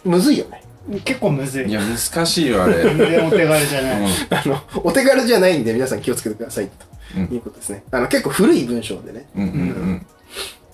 [0.05, 0.63] むずいよね。
[1.03, 1.69] 結構むずい。
[1.71, 2.83] いや難しいよあれ。
[2.85, 6.69] 全然お手軽じゃない、 あの、お手軽じゃないんで皆さん気をつけてください
[7.17, 7.27] うん。
[7.29, 7.83] ということですね。
[7.89, 9.25] あの、結構古い文章でね。
[9.35, 9.43] うん。
[9.43, 10.05] うん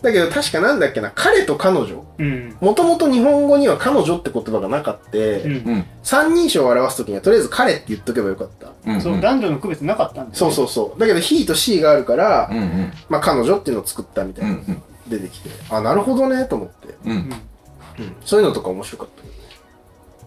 [0.01, 2.05] だけど確かなんだっけな、彼と彼女。
[2.19, 8.69] うんもともと日本語には彼女って言葉がなかって、うんうんうん三人称を表すときにはとりあえず彼って言っとけばよかった。
[8.85, 10.99] うんそう男女の区別なかったんだよそうそうそう。
[10.99, 15.49] だけど he と she があるから、うんうんまあ彼女っていうのを作ったみたいな、うんうん出てきて。
[15.69, 16.95] あ、なるほどね、と思って。
[17.05, 18.15] うんうんうん。
[18.25, 19.29] そういうのとか面白かったね。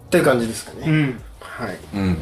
[0.06, 0.84] っていう感じですかね。
[0.86, 1.78] うんはい。
[1.94, 2.16] うん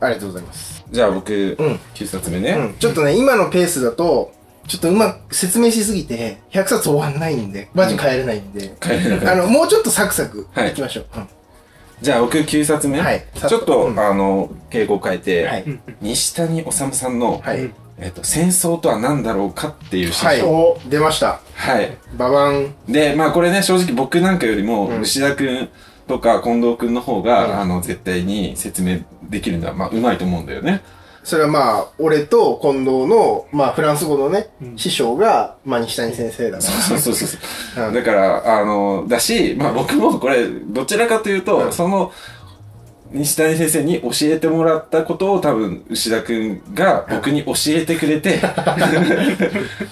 [0.00, 0.84] ありがとうございます。
[0.90, 1.80] じゃあ僕うん。
[1.94, 2.74] 9冊目うねん。
[2.78, 4.32] ちょっとね、今のペースだと、
[4.66, 11.06] ちょっとうまく説明しすぎて、100冊終わんないんで、マジ帰れないんで、帰れなかあの、もうちょっとサクサクはいいきましょう。
[11.16, 11.28] うん
[12.02, 15.62] じゃあ僕9冊目はいちょっとうんあの傾向を変えてはい。
[15.62, 17.70] うん西谷治さんのはい。
[17.98, 20.78] えっと戦争とは何だろうかっていう詩はいお。
[20.88, 21.40] 出ました。
[21.54, 22.74] はいババン。
[22.88, 25.68] で、まあこれね、正直僕なんかよりも、うん牛田くん
[26.08, 28.98] とか近藤くんの方が、うんあの、絶対に説明
[29.30, 30.82] できるのは、まあ、うまいと思うんだよね。
[31.24, 37.80] それはまあ、俺と近藤の、まあ、フランス語のね、うん師匠が、まあ、西谷先生だかそうそうそうそう。
[37.80, 37.88] ら。
[37.88, 42.12] うんだから、あの、だし、まあ僕もこれ、どちらかというと、うんその、
[43.10, 48.40] 西谷先生に教えてもらったことを多分、牛田くんが僕に教えてくれて、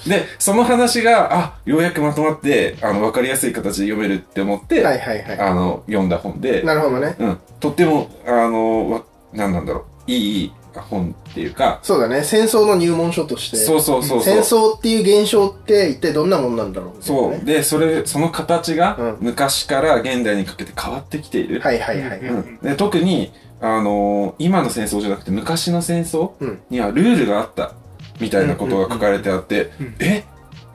[0.06, 7.14] で、その話が、あ、ようやくまとまって、あの、わかりやすい形で読めるって思って、はいはいはあの、読んだ本でい。、なるほどね。
[7.18, 7.38] うん。
[7.60, 12.22] とっても、あの、わ、なんなんだろう、いい本っていうか、そうだね。
[12.22, 13.56] 戦争の入門書として。
[13.58, 14.22] そうそうそう。
[14.22, 17.44] 戦争っていう現象って一体どんなもんなんだろうみたいそう。
[17.44, 21.60] で、それ、その形がうん昔から現代にかけて変わってきている。
[21.60, 22.18] はいはいはい。
[22.20, 27.72] うんうんで特に、あのー今の戦争じゃなくて昔の戦争うんにはルールがあった
[28.20, 30.24] みたいなことが書かれてあって、うんえ？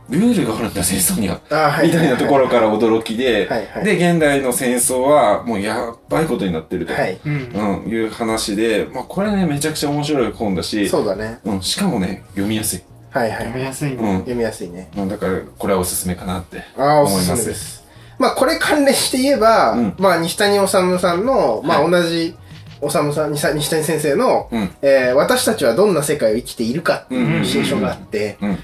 [0.09, 3.83] ルールがあるんだ戦争には、はいみたいなところから驚きで、はいはい。
[3.83, 7.19] で、現代の戦争はもうやばいことになってると、はい。
[7.25, 11.39] うんうん、いう話で、まあこれね、めちゃくちゃ面白い本だし、そうだね。
[11.43, 12.81] うん、しかもね、読みやすい。
[13.11, 13.37] はいはい。
[13.39, 14.17] 読みやすいねうん。
[14.19, 14.89] 読みやすいね。
[14.95, 16.63] うんだから、これはおすすめかなって。
[16.77, 17.83] ああ、お思いますすすめです。
[18.19, 22.35] まあ、これ関連して言えば、うんまあ、西谷治さんの、まあ、はい同じ、
[22.81, 24.69] 治さん、西西谷先生の、うん。
[24.81, 28.59] えー私たちはどんな世界を生きているかってうんいう新書があって、うん。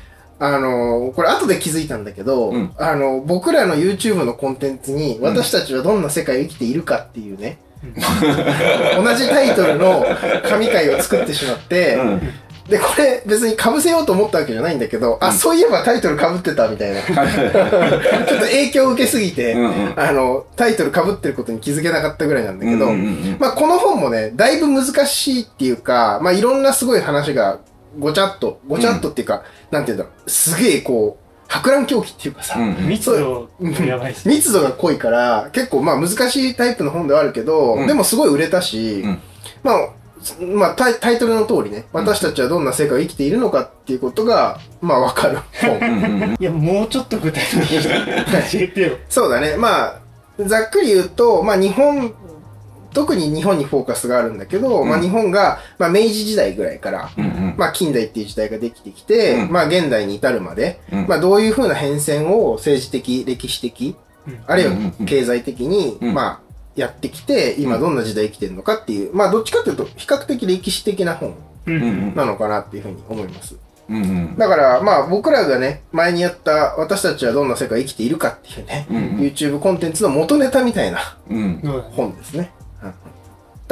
[0.46, 2.74] あのーこれ後で気づいたんだけど、うん。
[2.78, 5.22] あの僕らの YouTube のコンテンツに、ん。
[5.22, 10.06] 私たちはどんな世界を生きているかっていうね、 同じタイトルの
[10.48, 12.22] 神回を作ってしまって、うん。
[12.68, 17.02] で、これ別に被せようと思ったわけじゃないんだけど、あ、そういえばタイトル被ってたみたいな。
[17.04, 19.94] ちょっと影響を受けすぎて、うんうん。
[19.96, 23.38] あの、タイトル被ってることに気づけなかったぐらいなんだけど、うんうんうん。
[23.40, 27.60] まあこの本もね、だいぶ難しいっていうか、まあいろんなすごい話が
[28.00, 34.28] ごちゃっと、ごちゃっとっていうか、なんていうんだろう、すげえこう、博覧狂気っていうかさ、うんうん密度がやばいし。
[34.28, 39.20] 密度が濃いから、結構まあ難しいタイプの本ではあるけど、うんでもすごい売れたし、うん
[39.64, 39.90] まあ、
[40.42, 45.78] まあタイタイトルの通りね、私たちはどんな世界を生きているのかっていうことが、まあわかる本。
[45.78, 47.84] うんうんうん いや、もうちょっと具体的に
[48.52, 48.98] 教えてよ。
[49.10, 49.56] そうだね。
[49.58, 50.00] まあ、
[50.40, 52.14] ざっくり言うと、まあ日本、
[52.94, 54.90] 特に日本にフォーカスがあるんだけど、うん。
[54.90, 57.56] まあ日本が、まあ明治時代ぐらいから、うんうん。
[57.58, 59.52] まあ近代っていう時代ができてきて、うん。
[59.52, 61.08] まあ現代に至るまで、うん。
[61.08, 63.96] まあどういうふうな変遷を政治的、歴史的、
[64.28, 64.40] うん。
[64.48, 64.74] あるいは
[65.06, 66.14] 経済的に、うん。
[66.14, 71.36] まあやってきて、今どんな時代生きてるのかっていう、まあどっちかというと比較的歴史的な本
[72.16, 73.56] なのかなっていうふうに思います。
[73.90, 74.38] うんうん。
[74.38, 79.04] だからまあ僕らがね、前にやった私たちはどんな世界生きているかっていうね、うんうん。
[79.20, 81.18] YouTube コンテンツの元ネタみたいな。
[81.92, 82.52] 本ですね。
[82.58, 82.63] うん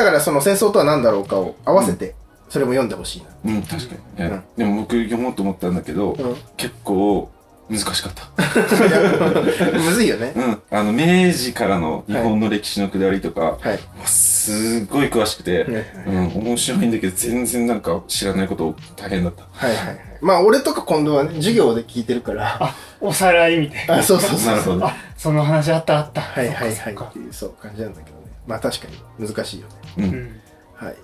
[0.02, 2.16] だからその戦争とは何だろうかを合わせて、
[2.50, 3.54] それも読んでほしいな。
[3.54, 7.30] うん、確かにね、うんでも僕読もうと思ったんだけど、うん結構
[7.70, 8.28] 難しかった。
[9.80, 10.34] むずいよね。
[10.36, 10.62] うん。
[10.70, 13.78] あの、明治からの日本の歴史の下りとか、はい。
[13.96, 15.66] もうすごい詳しくて、
[16.06, 19.44] うん、面白いんだけど、全然なんか知らないこと大変だった。
[19.54, 19.98] はいはいはい。
[20.20, 24.00] まあ俺とか今度はね、授業で聞いてるから、あ、おさらいみたいな。
[24.00, 24.54] あ、そうそうそう。
[24.54, 24.86] なるほど。
[24.88, 26.20] あ、その話あったあった。
[26.20, 28.21] はいはいはいそっかっていう、そう感じなんだけどね。
[28.48, 28.88] まあ確か
[29.20, 29.74] に難しいよね。
[29.98, 30.02] う。
[30.02, 30.42] んん。
[30.76, 30.96] はい。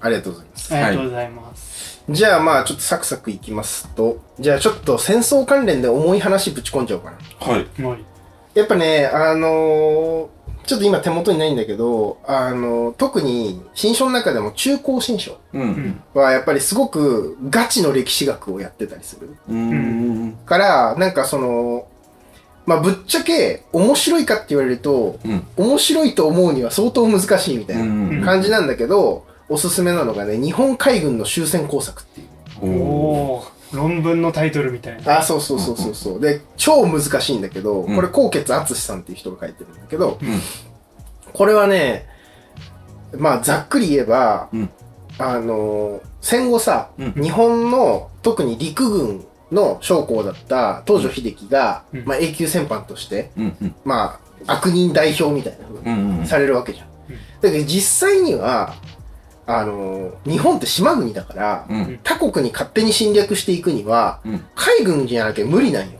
[0.00, 0.74] ありがとうございます。
[0.74, 2.02] ありがとうございます。
[2.10, 7.18] じゃあまあちょっとサクサクいきますと、じゃあちょっと戦争関連で重い話ぶち込んじゃおうかな。
[7.52, 7.80] はい。
[7.80, 7.98] もう
[8.54, 10.26] やっぱね、あのー
[10.64, 16.00] ちょっと今手元にないんだけど、あのー特に新書の中でも中高新書うん。
[16.14, 19.36] はやっぱりすごくガチの歴史学をやってたりする。
[19.48, 20.38] うん。
[20.46, 21.86] から、なんかその、
[22.66, 25.44] まあぶっちゃけ面白いかって言われると、うん。
[25.56, 28.22] 面白いと思うには相当難しいみたいなうん。
[28.24, 32.28] 感じなんだけど、おすすめなのがね、日本海軍の終戦工作っていう。
[32.62, 35.20] お論文のタイトルみたいな。
[35.20, 36.20] あ、そうそうそうそうそう。
[36.20, 40.40] で、超難しいんだけど、うんこれ、高傑敦さんっていう人が書いてるんだけど、うん。
[41.32, 42.06] これはね、
[43.16, 44.70] まあ、ざっくり言えば、うん
[45.18, 53.56] あのー戦後さ、うん日本の、特に陸軍の将校だった東条英機が、うんまあ、永久戦犯として、うん。
[53.60, 53.74] うん。
[53.84, 56.26] まあ、悪人代表みたいな風にうん。
[56.26, 56.86] されるわけじゃん。
[56.86, 56.92] うん
[57.42, 58.74] だけど実際には、
[59.46, 62.00] あのー日本って島国だから、うん。
[62.02, 64.44] 他国に勝手に侵略していくには、うん。
[64.54, 65.98] 海軍じゃなきゃ無理なんよ。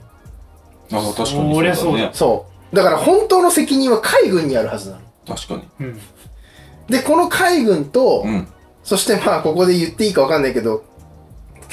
[0.93, 2.11] ああ、確かにそりゃそうだね。
[2.15, 2.77] そう。
[2.77, 5.03] だから本当の責任は海軍にあるはずなの。
[5.27, 5.63] 確かに。
[5.81, 6.01] うん。
[6.87, 8.47] で、この海軍と、うん。
[8.85, 10.85] そしてまあここで言っていいかわかんないけど、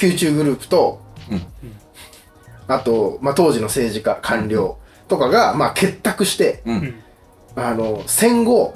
[0.02, 0.99] 宮中グループと、うん
[2.68, 6.62] あと、まあ当時の政治家、官僚とかが、まあ結託して。
[7.56, 8.74] あの、戦後、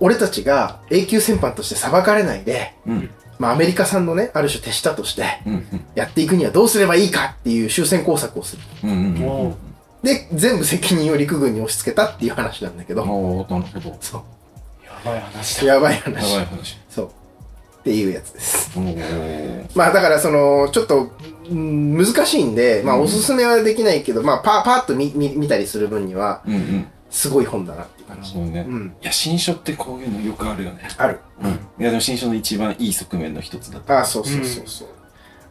[0.00, 3.10] 俺たちが永久戦犯として裁かれないで、うん。
[3.38, 5.66] まあアメリカ産のね、ある種手下として、うん。
[5.94, 8.62] やっていくにはどうすればいいかっていう終戦工作をする。
[8.84, 8.90] うん。
[8.90, 9.22] うん。
[9.24, 9.54] おー
[10.02, 13.96] で、全部責任を陸軍に押し付けたっていう話なんだけど、なるほど。
[14.00, 14.22] そう。
[14.84, 15.74] やばい話だ。
[15.74, 16.34] やばいやば話。
[16.34, 16.78] い話。
[16.88, 17.06] そう。
[17.06, 17.10] っ
[17.82, 18.78] ていうやつです。
[19.74, 21.10] まあだからその、ちょっと、うん
[21.50, 26.86] 難しいんで、まあうんおすすめはできないけど、まあパーパーっと見見見たりする分には、うんうん。
[27.10, 28.34] すごい本だなっていう感じ。
[28.34, 28.66] なるほどね。
[28.68, 28.96] うん。
[29.00, 30.88] いや、新書ってこういうのよくあるよね。
[30.98, 31.20] ある。
[31.42, 31.50] うん。
[31.50, 33.98] いや、でも新書の一番いい側面の一つだった。
[33.98, 34.88] ああ、そうそうそうそう。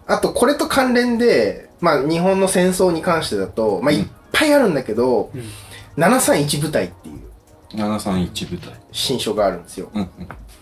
[0.05, 5.43] あと、これと関連で、まあ日本の戦争に関してだと、まあうんいっぱいあるんだけど、うん。
[6.03, 7.21] 731部隊っていう
[7.75, 8.73] 731部隊。
[8.91, 9.89] 新書があるんですよ。
[9.93, 10.10] うん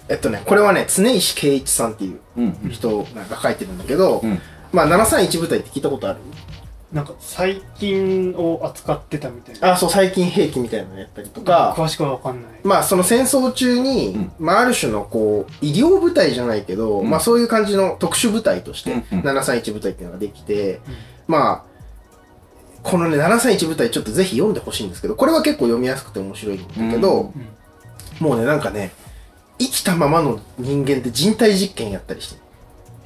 [0.10, 2.58] えっとね、これはね、常石圭一さんっていううん。
[2.64, 4.40] うん人が書いてるんだけど、うん。
[4.74, 6.20] まあ731部隊って聞いたことある？
[6.92, 9.74] なんか、最近を扱ってたみたいな。
[9.74, 12.52] あ、そう、最近兵器みたいなのやったりとか、詳しくはわかんない。
[12.64, 14.32] まあその戦争中に、うん。
[14.38, 17.10] まあある種のこう、医療部隊じゃないけど、うん。
[17.10, 19.26] まあそういう感じの特殊部隊として、うんうん。
[19.26, 20.82] 731部隊っていうのができて、
[21.28, 21.74] まあ、
[22.84, 27.28] このね、731部隊ちょっとぜひ読んでほしいんですけど、これは結構読みやすくて面白いんだけど、うん。
[27.28, 27.34] うん。
[28.20, 28.92] もうね、なんかね、
[29.58, 32.42] 生きたままの人間って人体実験やったりして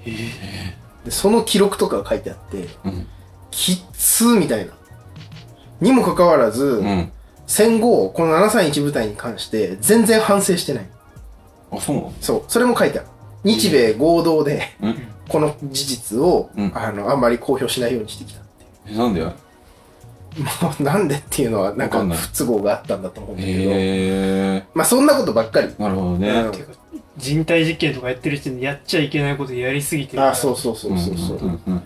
[0.06, 3.08] えでその記録とかが書いてあって、うん。
[3.50, 4.74] きっつーみたいな。
[5.82, 7.12] にもかかわらず、うん。
[7.46, 10.90] 戦後、この731部隊に関して全然反省してない。
[11.72, 12.14] あ、そうなの？
[12.20, 13.08] そう、それも書いてある。
[13.44, 14.96] 日米合同で、うん。
[15.30, 18.44] この事実を、うんあの、あんまり公表しないようにしてきたっ
[18.86, 19.22] ていえ、なんで？
[19.22, 19.28] へう。
[19.28, 19.34] も
[20.80, 24.64] うなんでっていうのは、なんかわかんない不都合があったんだと思うんだけど、え。
[24.74, 25.74] まあそんなことばっかり。
[25.80, 26.30] なるほどね。
[26.30, 26.74] うんてか
[27.18, 31.38] 人体実験とかやってる人にやっちゃいけないことやりすぎてるあ、そうそうそうそうそう。
[31.38, 31.84] んんうん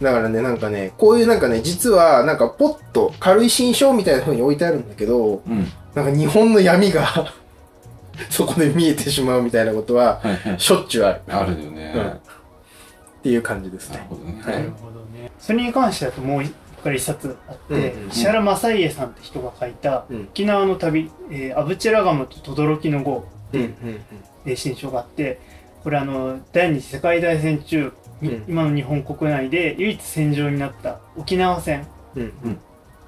[0.00, 5.66] だからね、なんかね、こういうなんかね、実は、なんかポッと軽い新書みたいな風に置いてあるんだけど、うん。
[5.92, 7.32] なんか日本の闇が
[8.30, 10.20] そこで見えてしまうみたいなことは。
[10.56, 11.20] しょっちゅうある。
[11.28, 11.92] あるよね。
[11.96, 13.96] うんっていう感じですね。
[13.96, 14.40] なるほどね。
[14.44, 15.32] はいなるほどね。
[15.40, 25.40] それに関してだともう一から一冊あって、うんうん石原正家さんって人が書いたうん沖縄の旅、えーアブチェラガムと轟の号うんうんえー新書があって
[25.82, 28.44] これあの第二次世界大戦中、にうん。
[28.48, 32.32] 今の日本国内で唯一戦場になった沖縄戦うん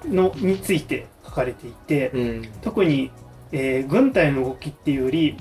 [0.09, 2.49] のについて書かれていて、うん。
[2.61, 3.11] 特に、
[3.51, 5.37] えー軍隊の動きっていうより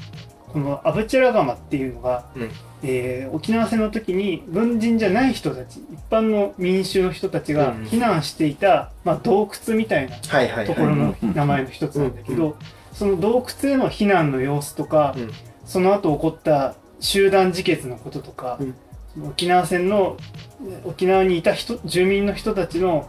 [0.53, 2.51] このアブチェラガマっていうのが、うん。
[2.83, 7.85] えー沖縄戦の時に軍人じゃない人たち一般の民衆の人たちがうん。
[7.85, 12.57] 避難していた、まあ、洞窟みたいなところはいの名前の一つなんだけうど
[12.93, 15.31] その洞窟への避難の様子とか、うん
[15.71, 18.65] その後起こった集団自決のこととか、う
[19.23, 19.29] ん。
[19.29, 20.17] 沖縄戦の
[20.69, 23.09] え沖縄にいた人住民の人たちの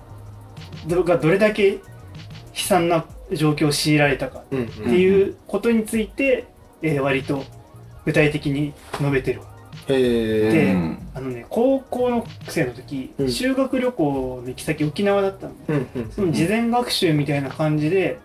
[0.86, 1.80] どがどれだけ悲
[2.54, 4.66] 惨な状況を強いられたかうんうん。
[4.66, 6.46] っていうことについて、
[6.84, 7.44] えー割と
[8.06, 9.42] 具体的に述べてる
[9.88, 11.00] でうん。
[11.16, 13.32] あのね高校の生の時、うん。
[13.32, 18.20] 修学旅行の行き先沖縄だったんでうんうんその事前学習みたいな感じで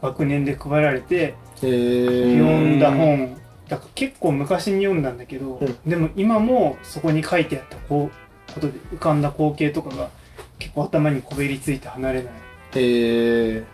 [0.00, 3.36] 学年で配られて読んだ本
[3.72, 5.78] だから結構昔に読んだんだけど、うん。
[5.86, 8.10] でも今もそこに書いてあったこ
[8.50, 10.10] うことで浮かんだ光景とかが
[10.58, 12.32] 結構頭にこびりついて離れない、
[12.74, 13.64] へえ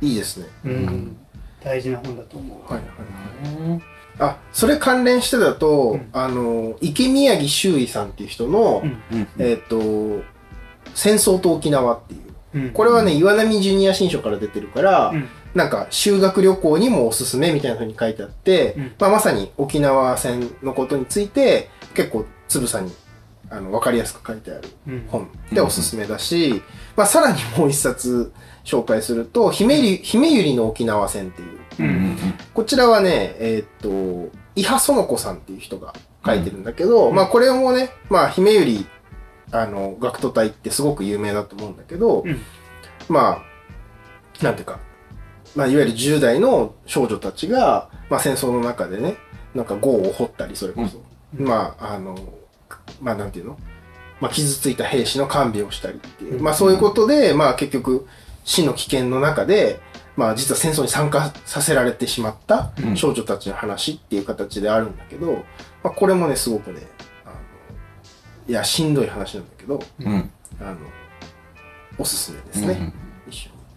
[0.00, 0.46] いいですね。
[0.64, 1.16] うん。
[1.62, 3.82] 大事な本だと思う、はいはいはい。
[4.18, 6.08] あそれ関連してだと、うん。
[6.12, 9.16] あの池宮城修衣さんっていう人の、うん。
[9.16, 9.28] うん。
[9.38, 10.24] えっ、と
[10.96, 12.64] 「戦争と沖縄」っていう。
[12.64, 12.70] うん。
[12.70, 18.92] これはね岩波ジュニア新書から出てるから、うんなんか修学旅行にもおすすめみたいな風に書いてあって、うん。
[18.98, 22.92] まあ、まさに沖縄戦のことについて結構つぶさに
[23.50, 25.06] あの分かりやすく書いてあるうん。
[25.08, 26.62] 本でおすすめだし、
[26.96, 28.32] まあ、さらにもう一冊
[28.64, 31.58] 紹介すると「姫ゆり姫ゆりの沖縄戦」っていう。
[31.80, 31.86] うん。
[31.86, 32.16] うん。
[32.54, 37.14] こちらはねえーっと伊波園子さんっていう人が書いてるんだけど、うん。
[37.14, 38.86] まあこれもね、まあ姫ゆり
[39.50, 42.40] あの学徒隊ってすごく有名だと思うんだけど、うん。
[43.08, 43.42] ま
[44.40, 44.80] あなんていうか、
[45.54, 49.16] まあ、いわゆる10代の少女たちが、まあ、戦争の中でね
[49.54, 51.02] なんか壕を掘ったりそれこそ、
[51.38, 51.46] うん。
[51.46, 52.16] まああの
[53.00, 53.58] まあなんていうの、
[54.20, 56.42] まあ、傷ついた兵士の看病をしたりっていう、うん。
[56.42, 58.06] まあそういうことで、まあ結局
[58.44, 59.80] 死の危険の中で、
[60.16, 62.96] まあ実は戦争に参加させられてしまったうん。
[62.96, 65.44] 少女たちの話っていう形であるんだけど、
[65.82, 66.80] まあこれもねすごくね
[67.26, 67.34] あの
[68.48, 70.30] いやしんどい話なんだけどうん。
[70.60, 70.76] あの
[71.98, 72.92] おすすめですね、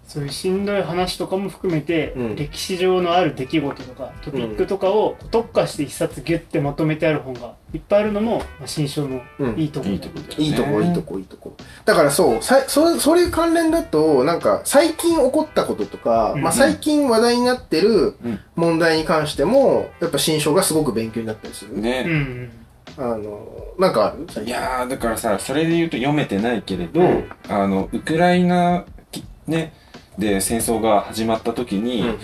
[0.08, 2.36] そういうしんどい話とかも含めて、うん。
[2.36, 9.60] 歴史上のある出来事とかトピックとかを特化して一冊ギュッてまとめてある本がいっぱいあるのも、まあ、新書のうん。
[9.60, 10.26] いいところいいとこね。
[10.38, 11.58] いいとこいいとこいいとこ。
[11.84, 16.41] だからそうさそれそれ関連だとなんか最近起こったこととか、うん。
[16.41, 18.39] まあ、最近話題になってるうん。
[18.56, 22.52] 問題に関してもやっぱ新書がすごごく勉強になったりする、うんうねん。
[22.98, 23.48] あの
[23.80, 24.28] なんかある？
[24.30, 27.30] 最い近やーだからさそれで言うと読めてないけれど、うん。
[27.50, 29.74] あのウクライナきね
[30.17, 32.17] で戦争が始まった時に、うんうん。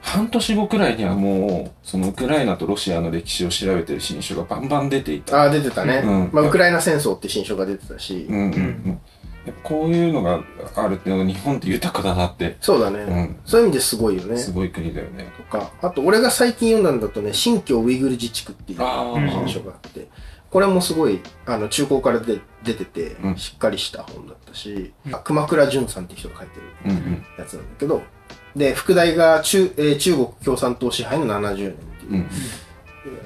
[0.00, 5.36] 半年後くらいにはもうそのウクライナとロシアの歴史を調べてる新書がバンバン出ていた。
[5.36, 6.30] ああ出てたね、うん。
[6.32, 9.00] まあ、ウクライナ戦争って新書が出てたし、うんうんうん。
[9.62, 10.42] こういうのが
[10.76, 13.36] あるっていうのが日本って豊かだなって、そうだね、うん。
[13.44, 14.36] そういう意味ですごいよね。
[14.36, 15.28] すごい国だよね。
[15.36, 15.72] とか。
[15.82, 20.08] あと俺が最近読んだんだとね新疆ウイグル自治区っていう新書があって
[20.56, 23.36] これもすごいあの中高からで出てて、うん。
[23.36, 25.12] しっかりした本だったし、うん。
[25.22, 27.22] 熊倉淳さんっていう人が書いてる。
[27.38, 28.00] やつなんだけど
[28.54, 32.28] で副題が中,、えー中国共産党支配の70年っていう、うん。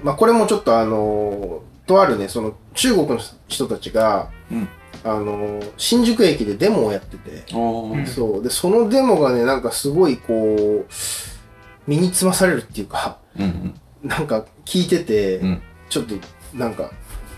[0.03, 4.69] まあ、これもちょっとあのーとあるねその中国の人たちが、うん。
[5.05, 8.07] あのー新宿駅でデモをやってて、おー。
[8.09, 8.43] そう。
[8.43, 10.87] でそのデモがねなんかすごいこう
[11.87, 14.09] 身につまされるっていうかうんうん。
[14.09, 15.63] なんか聞いてて、うん。
[15.89, 16.17] ちょっと
[16.53, 16.91] なんか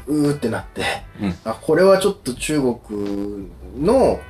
[0.07, 0.83] うーってなって、
[1.21, 1.35] うん。
[1.45, 4.21] あこれはちょっと中国の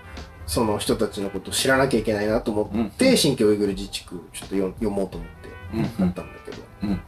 [0.47, 3.17] その人たちのことを知らなきゃいけないなと思って、うん。
[3.17, 5.83] 新疆ウイグル自治区ちょっと読読もうと思ってうん。
[5.83, 7.01] なったんだけど、うん。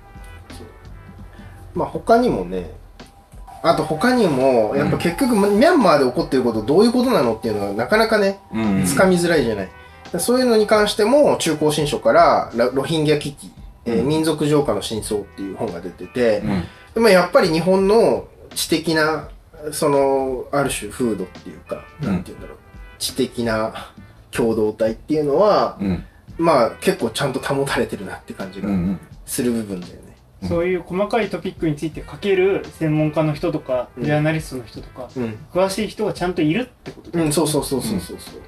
[1.75, 2.71] まあ他にもね
[3.67, 8.39] あと他にもやっぱ結局、ミャンマーで起こっていることどういうことなのっていうのがなかなかね。
[8.85, 9.71] つかみづらいじゃない、
[10.19, 13.51] そういうのに関しても中高新書からラロヒンギャ危機、
[13.87, 16.65] え民族浄化の真相っていう本が出てて、うん。
[16.93, 19.29] でもやっぱり日本の知的な、
[19.73, 22.07] その、ある種風土っていうか、うん。
[22.07, 22.59] なんて言うんだろう、
[22.99, 23.93] 知的な
[24.31, 26.05] 共同体っていうのは、うん。
[26.37, 28.69] まあ結構ちゃんと保たれてるなって感じが。
[29.25, 30.17] する部分だよね。
[30.43, 30.49] うん。
[30.49, 34.05] そういう細かいトピックについて書ける専門家の人とか、うん。
[34.05, 35.39] ジャーナリストの人とか、うん。
[35.53, 38.19] 詳しい人がちゃんといるってことだようん、そうそうそうそうそう。
[38.19, 38.41] そう。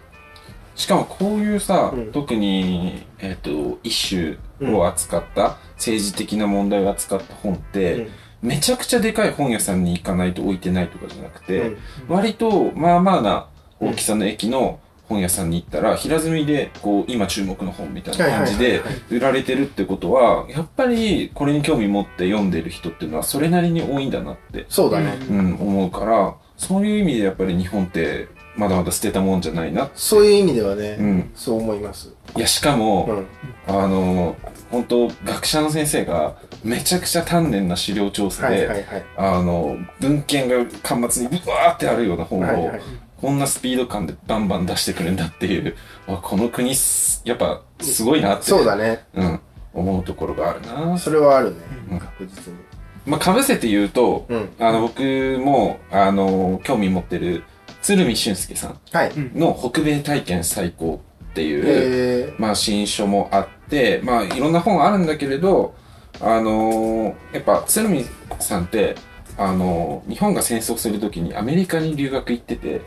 [0.74, 2.12] しかもこういうさ、うん。
[2.12, 8.08] 特に、えっ、と、一種を扱った、政治的な問題を扱った本って、うん
[8.42, 11.76] めちゃくちゃでかい本屋さんに行かないと置いてないとかじゃなくて、うん
[12.08, 13.48] 割と、まあまあな、
[13.80, 25.16] 大きさの駅の本屋さんに行ったら、平積みで、こう、今注目の本みたいな感じで売られてるってことは、やっぱりこれに興味持って読んでる人っていうのはそれなりに多いんだなって、そうだね。
[25.28, 29.90] うん、思うから、そういう意味でやっぱり日本ってまだまだ捨てたもんじゃないな。
[29.94, 31.30] そういう意味ではね、うん。
[31.34, 32.12] そう思います。
[32.36, 33.26] いや、しかも、
[33.68, 33.74] うん。
[33.74, 34.36] あの、
[34.70, 39.04] 本当学者の先生がめちゃくちゃ丹念な資料調査で、はいはいはい。
[39.16, 42.80] あの、文献が端末にブワーってあるような本を、はいはい。
[43.20, 45.74] こんなスピード感でバンバン出してくるんだっていう、
[46.06, 49.04] あこの国す、やっぱすごいなって、そうだね。
[49.14, 49.40] うん、
[49.72, 50.98] 思うところがあるな。
[50.98, 51.56] それはあるね
[51.92, 51.98] うん。
[51.98, 52.58] 確実に。
[53.06, 54.48] まあ、かぶせて言うと、うん。
[54.58, 55.02] あの、僕
[55.42, 57.44] も、あの、興味持ってる、
[57.86, 59.12] 鶴見俊介さんはい。
[59.32, 65.72] の北米体験最高っていう、えまあ、新書もあって、まあ、いろんな本あるんだけれど、
[66.20, 68.04] あのーやっぱ、鶴見
[68.40, 68.96] さんって、
[69.38, 72.80] あのー日本が戦争するときにアメリカに留学行ってて。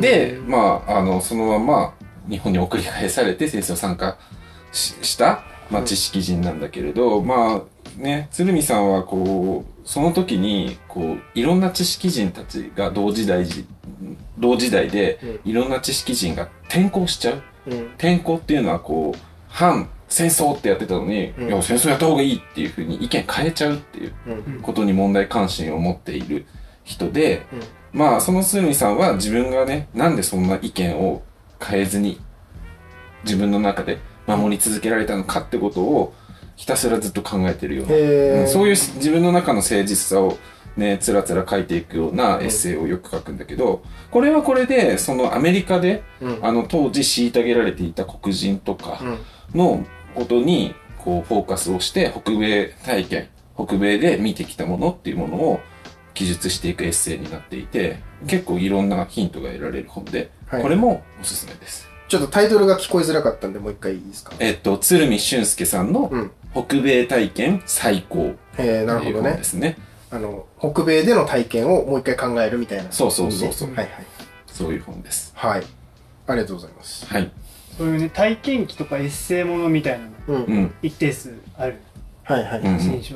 [0.00, 1.94] で、まあ、あの、そのまま
[2.28, 4.18] 日本に送り返されて戦争参加
[4.72, 13.64] しした、まあ、知識人なんだけれど、まあ、ね、鶴見さんはこう、その時に、こう、いろんな知識人たちが同時代時、
[14.38, 17.42] 同時代で、いろんな知識人が転校しちゃう。
[17.66, 17.78] うん。
[17.94, 19.18] 転校っていうのはこう、
[19.48, 24.60] 反戦争ってやってたのに、うんいや、戦争やった方がいいっていうふうに意見変えちゃうっていううん。
[24.62, 26.46] ことに問題関心を持っている
[26.84, 27.46] 人で、
[27.92, 31.22] まあ、その鶴見さんは自分がね、なんでそんな意見を
[31.62, 32.20] 変えずに、
[33.24, 36.14] 自分の中で守り続けられたのかってことを、
[36.56, 40.36] ひたすらずっと考えてるような、そういう自分の中の誠実さを
[40.76, 46.38] ね、つらつら書いていくようなエッセイをよく書くんだけど、これはこれで、そのアメリカで、うん。
[46.42, 48.98] あの当時虐げられていた黒人とか
[49.54, 49.58] うん。
[49.58, 55.60] のことに、こう、フォーカスをして、北米体験、北米で見てきたものっていうものを
[56.14, 61.88] 記述していくエッセイになっていて、結構いろんなヒントが得られる本で、はいこれもおすすめです。
[62.08, 64.34] ちょっとタイトルが聞こえづらかったんで、もう一回いいですか？
[64.38, 66.30] えっと、鶴見俊介さんのうん。
[66.54, 69.30] 北米体験最高えー、なるほどね。
[69.30, 69.78] 本ですね。
[70.12, 72.92] あの、北米での体験をもう一回考えるみたいな。
[72.92, 73.88] そうそうそうそうはいはい。
[74.46, 75.32] そういう本です。
[75.34, 75.62] はい。
[76.26, 77.06] ありがとうございます。
[77.06, 77.32] はい。
[77.78, 80.04] そういうね、体験記とかエッセイものみたいな
[80.34, 80.54] のうん。
[80.54, 80.74] うん。
[80.82, 81.76] 一定数ある
[82.24, 82.60] はいはい。
[82.60, 83.14] うん新書。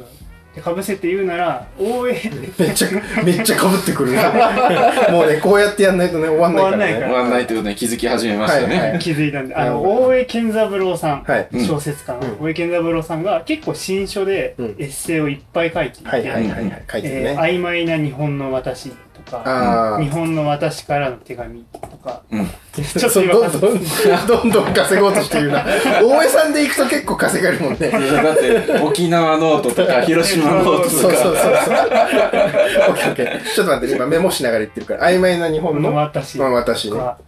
[0.56, 2.16] で、かぶせて言うなら、応援、
[2.58, 2.88] めっちゃ、
[3.22, 4.32] めっちゃ被ってくるな。
[5.12, 6.86] もうね、こうやってやんないとね、終わんないからね。
[6.86, 8.78] 終わんないから終わんないということに気づき始めましたね。
[8.78, 11.46] はいはい気づいたんで、あの、大江健三郎さん、はい。
[11.52, 16.82] うん小説家のうん大江健三郎さんが結構新書でうんエッセイをいっぱい書いていて、はいはいはいはい。
[16.90, 17.20] 書いてるね。
[17.32, 22.50] えー曖昧な日本の私とか、あ日本の私からの手紙とか、うん。
[22.82, 23.04] あ。
[23.04, 23.80] ちょっと今そうどんどん、
[24.26, 25.64] どんどん稼ごうとしているな。
[26.02, 27.90] 大江さんで行くと結構稼げるもんね。
[27.90, 31.52] だって、沖縄ノートとか、 広島ノートそうとか、そうそうそう。
[31.52, 33.54] オッケーオッケー。
[33.54, 35.08] ちょっと待って、今メモしながら言ってるから。
[35.08, 36.44] 曖昧な日本この、の私、ね。
[36.44, 36.50] は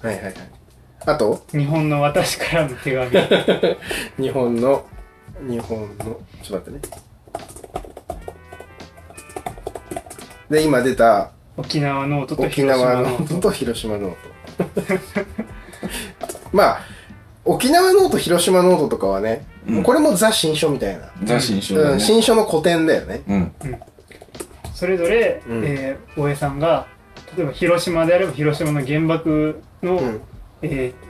[0.03, 0.35] いはいはい。
[1.07, 3.11] あと、日本の私からの手紙、
[4.19, 4.85] 日本の、
[5.49, 6.99] 日本の、ちょっと待ってね。
[10.51, 13.19] で、今出た、沖縄ノートと沖広島縄ノ。
[13.19, 14.17] ートと広島ノート。
[16.53, 16.81] まあ、
[17.45, 21.11] 沖縄ノート、広島ノートとかはね、うんこれもザ新書みたいな。
[21.25, 22.01] ザ新書だうん、ね。
[22.03, 23.21] 新書の古典だよね。
[23.29, 23.53] うん。
[24.75, 26.87] それぞれ、うんえー大江さんが、
[27.37, 30.21] 例えば広島であれば広島の原爆の、うん。
[30.63, 31.09] えー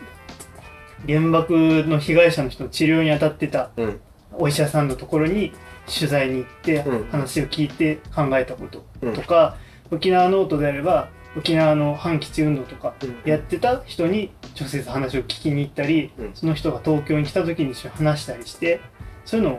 [1.07, 1.53] 原爆
[1.87, 4.01] の被害者の人の治療に当たってたうん。
[4.33, 5.53] お医者さんのところに
[5.87, 9.57] 取材に行ってうん話を聞いて考えたことうんとか、
[9.93, 13.31] 沖縄ノートであれば沖縄の反基地運動とかうん。
[13.31, 16.31] やってた人に直接話を聞きに行ったり、うん。
[16.35, 18.81] その人が東京に来た時に一緒に話したりして
[19.25, 19.59] そういうのを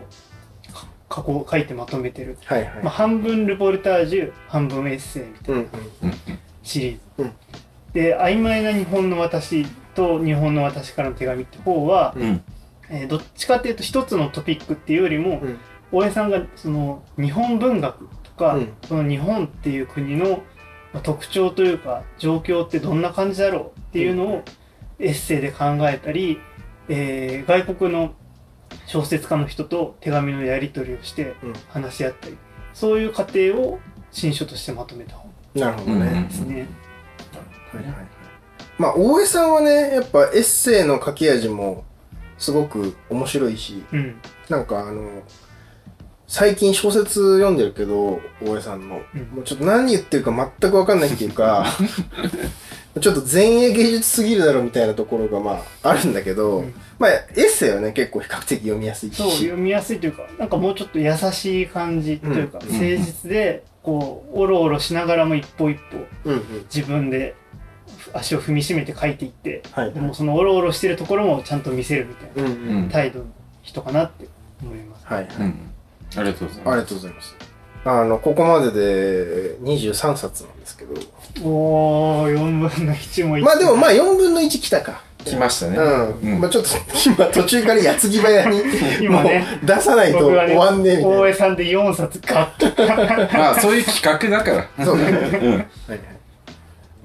[0.74, 2.84] か過去書いてまとめてる、はいはい。
[2.84, 5.70] まあ、半分ルポルタージュ半分エッセイみたいなうん。
[6.63, 7.32] シリーズ、うん。
[7.93, 9.65] で「曖昧な日本の私」
[9.95, 12.41] と「日本の私からの手紙」って方は、うん。
[12.89, 15.59] えーどっちかっていうと一つのトピックっていうよりも、うん。
[15.91, 18.74] 大江さんがその日本文学とか、うん。
[18.88, 20.41] その日本っていう国の
[20.93, 24.43] まあ特徴というか状況ってどんな感じだろうっていうのを
[24.99, 26.39] エッセイで考えたり、
[26.87, 28.13] えー外国の
[28.85, 32.37] 小説家の人と手紙のやり取りをしてうん話し合ったり、
[32.73, 33.79] そういう過程を
[34.11, 36.25] 新書としてまとめた本なるほどうんね。
[36.27, 36.67] ですね。
[37.73, 38.07] はいはいはい。
[38.77, 41.83] まあ、大江さんはね、やっぱエッセイの書き味も
[42.37, 44.15] すごく面白いし、うん。
[44.49, 45.23] なんかあの、
[46.30, 49.01] 最近小説読んでるけど、大江さんの。
[49.15, 51.65] うんもうちょっと何言ってるか全くわかんないっていうか、
[53.01, 59.15] ちょっと前衛芸術すぎるだろみたいなところがまああるんだけど、うんまあエッセイはね結構比較的読みやすいし。
[59.15, 66.43] そう、読みやすいというか、なんかもうちょっと優しい感じというか、うん誠実で、こう、おろおろしながらも一歩一歩うんうん。
[66.73, 67.34] 自分で
[68.13, 73.25] 足を踏みしめて書いていって、はいでもそのオロオロしてるところもちゃんと見せるみたいな態度の
[73.63, 74.27] 人かなって
[74.61, 75.07] 思います。
[75.07, 75.68] はいはいうん。
[76.16, 76.70] ありがとうございます。
[76.72, 77.36] ありがとうございます。
[77.86, 80.93] あのここまでで23冊なんですけど。
[81.43, 85.03] おー、4分の1もいまあでもまあ4分の1来たか。
[85.26, 85.78] 来ましたね。
[85.78, 86.41] うん、うん。
[86.41, 86.70] まあちょっと
[87.05, 88.62] 今途中から矢継ぎ早に
[89.01, 89.39] 今ね。
[89.39, 92.95] もう出さないと終わんねえみたいな、大江さんで4冊買った。
[93.38, 94.86] まあ、そういう企画だから。
[94.86, 95.39] そうだね。
[95.41, 95.51] うん。
[95.51, 95.99] はいはい。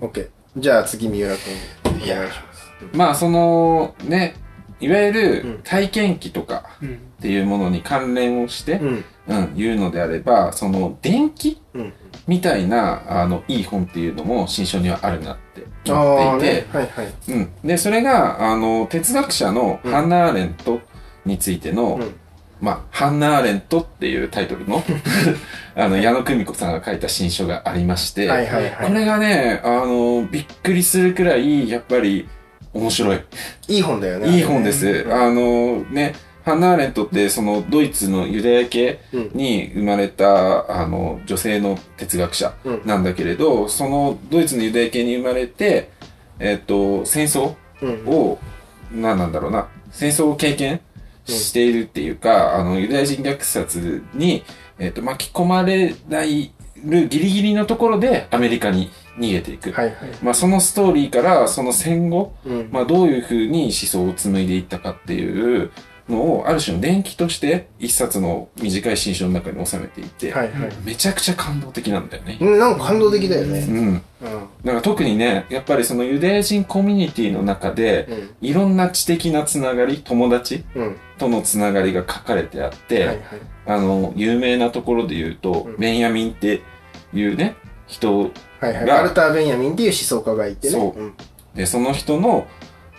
[0.01, 1.55] OK じゃあ次三浦君。
[1.85, 4.37] お願いしますまあ、その、ね、
[4.85, 5.14] いわゆうん。
[5.14, 6.95] る体験記とかうん。
[6.95, 9.05] っていうものに関連をして、うん。
[9.26, 11.93] うん、言うのであれば、その、電気うん。
[12.26, 16.66] みたいな、あの、いい本っていうのも新書にはあるなって思っていて、ね。
[16.72, 17.14] はいはい。
[17.28, 17.51] うん。
[17.64, 19.93] で、それが、あの、哲学者のうん。
[19.93, 20.80] ハンナ・アーレント
[21.24, 22.14] についての、うん。
[22.61, 24.82] まあ、ハンナ・アーレントっていうタイトルの、
[25.76, 28.87] あの、矢野久美子さんが書いた新書がありまして、はいはいはい。
[28.87, 32.28] これがね、あの、びっくりするくらい、やっぱり、
[32.75, 33.20] 面白い。
[33.68, 35.07] いい本だよねいい本です。
[35.11, 36.14] あの、ね、
[36.45, 39.31] ハンナ・アーレントって、その、ドイツのユダヤ系うん。
[39.33, 42.83] に生まれた、あの、女性の哲学者うん。
[42.85, 45.91] なんだけれど、その、ドイツのユダヤ系に生まれて、
[46.39, 48.07] えっと、戦争うん。
[48.07, 48.39] を、
[48.93, 50.81] 何なんだろうな、戦争を経験
[51.25, 54.45] しているっていうか、あの、ユダヤ人虐殺に、
[54.79, 56.53] えっ、と、巻き込まれない
[56.85, 59.73] るギリギリのところでアメリカに逃げていく。
[59.73, 59.95] はいはい。
[60.23, 62.69] まあ、そのストーリーから、その戦後、うん。
[62.71, 65.71] まあ、どういうふうに思想を紡いでいったかっていう
[66.09, 70.73] のを、ある種の伝記として、一冊の短い新書の中に収めていて、はいはい。
[70.85, 72.39] めちゃくちゃ感動的なんだよね。
[72.41, 73.61] うんなんか感動的だよね。
[73.61, 73.77] うん。
[73.77, 74.03] うん。
[74.65, 78.09] なんか特にね、やっぱりそのユダヤ人コミュニティの中で、
[78.41, 80.97] いろんな知的なつながり、友達うんうん。
[81.19, 83.21] とのつながりが書かれてあって、はいはい。
[83.67, 85.77] あの、有名なところで言うと、うん。
[85.79, 86.61] ベンヤミンって
[87.15, 87.55] いうね、
[87.87, 88.31] 人
[88.69, 88.87] はいはい。
[88.87, 90.73] がアルター・ベンヤミンっていう思想家がいてね。
[90.73, 91.03] そう。
[91.03, 91.15] ん。
[91.55, 92.47] で、その人の、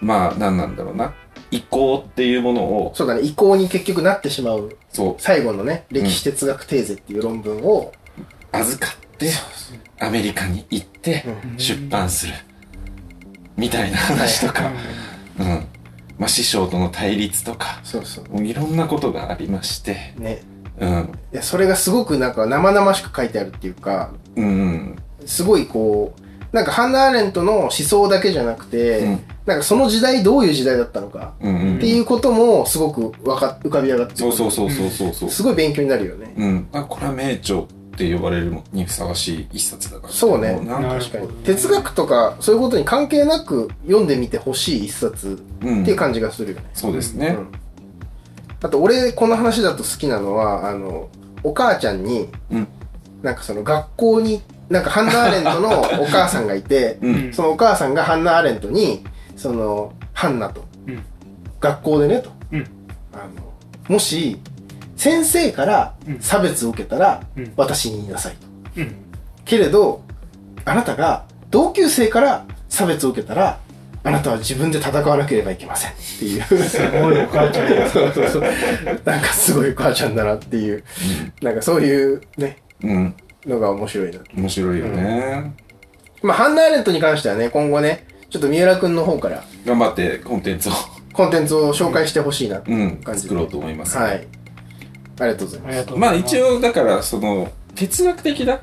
[0.02, 1.14] まあ、何なんだろうな、
[1.52, 7.92] 意向っていうものを、そうだね、移行に結局なってしまう、そう、最後のね、歴史哲学テーゼっていう論文を、
[8.52, 9.30] 預かって、
[10.00, 11.60] アメリカに行って、うん。
[11.60, 12.34] 出版する。
[13.58, 14.72] みたいな話とか、
[15.40, 15.68] うん。
[16.18, 18.30] まあ、師匠との対立とか、そうそう。
[18.30, 20.42] もういろんなことがありまして、ね。
[20.80, 21.12] うん。
[21.34, 24.96] いや、それがすごくなんか生々しく書いてあるっていうか、うん。
[25.26, 31.78] すごいこう、なんかハンナ・アーレントの思想だけじゃなくて、うんなんかその時代どういう時代だったのかうんうん。
[31.78, 35.30] っていうこともすごくわか浮かび上がってくそうるそうそうそうそうそう。
[35.30, 36.34] すごい勉強になるよね。
[36.36, 36.68] うん。
[36.72, 37.66] あ、これは名著っ
[37.96, 40.14] て呼ばれるのにふさわしい一冊だから。
[40.14, 41.28] そうね確かに。
[41.44, 45.84] 哲学とかそういうことに関係なく読んでみてほしい一冊うん。
[45.84, 46.66] っていう感じがするよね。
[46.74, 47.38] そうですね。
[47.38, 47.48] うん
[48.64, 51.10] あと俺この話だと好きなのはあの
[51.44, 52.68] お母ちゃんに、うん
[53.22, 57.34] なんかその学校になんかハンナ・アーレントのお母さんがいて うん。
[57.34, 59.04] そのお母さんがハンナ・アーレントに
[59.36, 61.04] そのハンナと、うん。
[61.60, 62.68] 学校でねと、うん。
[63.14, 63.24] あの
[63.88, 64.40] もし
[64.96, 66.20] 先生からうん。
[66.20, 67.54] 差別を受けたら、うん。
[67.56, 68.82] 私に言いなさいと。
[68.82, 68.96] うん。
[69.44, 70.02] けれど
[70.64, 73.60] あなたが同級生から差別を受けたら
[74.06, 75.92] あなたは自分で戦わなければいけません。
[75.92, 76.44] っていう。
[76.64, 77.90] すごいお母ちゃんだ。
[77.90, 78.44] そうそうそう。
[79.04, 80.84] なんかすごい母ちゃんだなっていう、
[81.42, 83.16] なんかそういうね、うん。
[83.46, 84.20] のが面白いな。
[84.36, 85.54] 面白いよね。
[86.22, 90.72] まあ、ハンナ・アーレントに関してはね、今後ね、ちょっと三浦くんの方から頑張ってコンテンツを、
[91.14, 93.98] コンテンツを紹介してほしいなってうん感じで、作ろうと思います。
[93.98, 94.28] はい。
[95.20, 95.70] ありがとうございます。
[95.70, 96.36] ありがとうごまあざいます。
[96.36, 98.60] 一応、だから、その、哲学的な、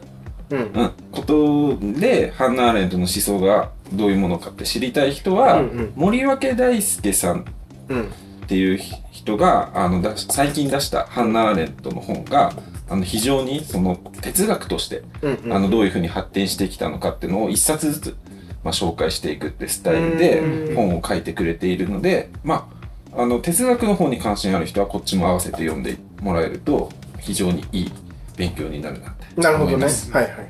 [0.50, 0.58] うん。
[0.58, 7.44] うん、ことで、ハンナ・アーレントの思想がどういうものかって知りたい人は、うんうん森脇大輔さん
[7.88, 8.12] うん。
[8.44, 8.80] っていう
[9.10, 12.52] 人が、あの、だ最近出したハンナ・アーレントの本が、
[12.88, 15.34] あの、非常に、その、哲学として、うん。
[15.44, 15.52] うん。
[15.52, 18.16] あの、どういうふうに発展してきたのかっていうのを一冊ずつ、
[18.64, 22.68] まあ、紹介していくってスタイルでうん本を書いてくれているので、ま
[23.14, 26.90] あ、あの、哲学の方に関心ある人はこっちも合わせて読んでもらえると、
[27.20, 27.92] 非常にいい
[28.36, 29.74] 勉強になるなってなるほどね。
[29.74, 30.10] 思います。
[30.10, 30.48] はいはいはい。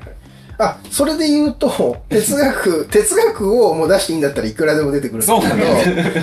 [0.57, 5.33] あ、それで言うと、 哲学、哲学をもう出していいんだったらいくらでも出てくるんだ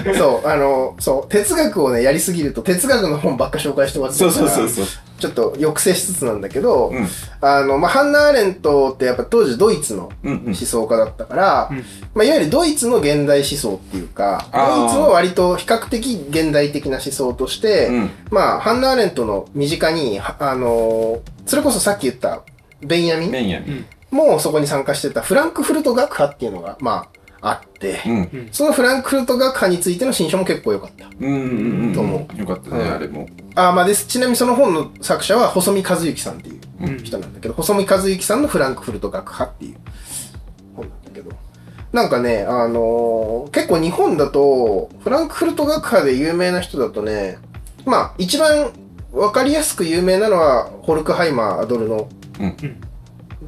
[0.05, 4.95] けど、そう、あの、そう、哲学をね、やりすぎると、哲学の本ばっか紹介してもらってそうるからそうそうそう。
[5.21, 7.07] ちょっと抑制しつつなんだけど、うん。
[7.43, 10.55] あの、まあ、ハンナ・アーレントってやっぱ当時ドイツのうんうん思。
[10.55, 18.11] 想家だったから、うんまあ、いわゆるドイツの現代思想っていうか、ドイツの割と比較的現代的な思想として、うん。
[18.31, 22.43] まあ、ハンナ・アーレントの身近に、はあのーそれこそさっき言った
[22.81, 23.85] ベンヤミンメンヤミ。
[24.11, 27.09] もそこに参加してたフランクフルト学派っていうのが、ま
[27.41, 28.49] あ、あって、うん。
[28.53, 31.07] そのフランクフルト学派についての新書も結構良かった。
[31.07, 31.41] うんうん
[31.87, 31.93] うん。
[31.95, 33.27] と思よかったね、うんあれも。
[33.55, 34.07] あーまあです。
[34.07, 39.77] ちなみにその本の作者は細見和之さんっていううん人なんだけど、細見和之さんのフランクフルト学派っていう
[40.77, 41.31] 本なんだけど、
[41.93, 47.39] なんかね、あのー結構日本だと、フランクフルト学派で有名な人だとね、
[47.87, 48.71] まあ、一番
[49.13, 52.09] わかりやすく有名なのは、ホルクハイマー・アドルノ
[52.39, 52.81] うん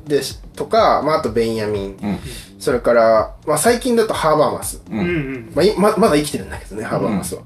[0.06, 1.96] ですとか、まあ、あとベンヤミン。
[2.02, 2.18] うん
[2.62, 4.80] それから、まあ、最近だとハーバーマス。
[4.88, 5.04] ううんんう
[5.38, 5.52] ん。
[5.52, 7.42] まあ、いままだ生きてるんだけどね、ハーバーマスは。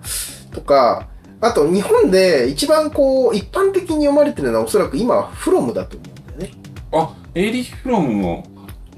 [0.52, 1.08] とか、
[1.40, 6.58] あと日本で一番こう、一般的に読まれてるのはおそらく今はフロムだと思うんだよね。
[6.92, 8.46] あエイリヒ・フロムも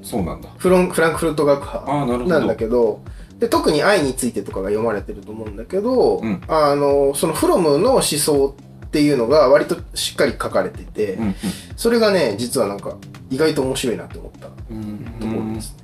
[0.03, 1.87] そうなんだフロンフランクフルト学派。
[1.87, 3.01] なるほどなんだけど、
[3.39, 8.57] で特に愛についてとかが読まれてると思うんだけど、うんあの、そのフロムの思想
[8.87, 11.35] っていうのが割としっかり書かれてて、うん
[11.77, 12.97] それがね、実はなんか
[13.31, 15.77] 意外と面白いなって思ったうんうんところです。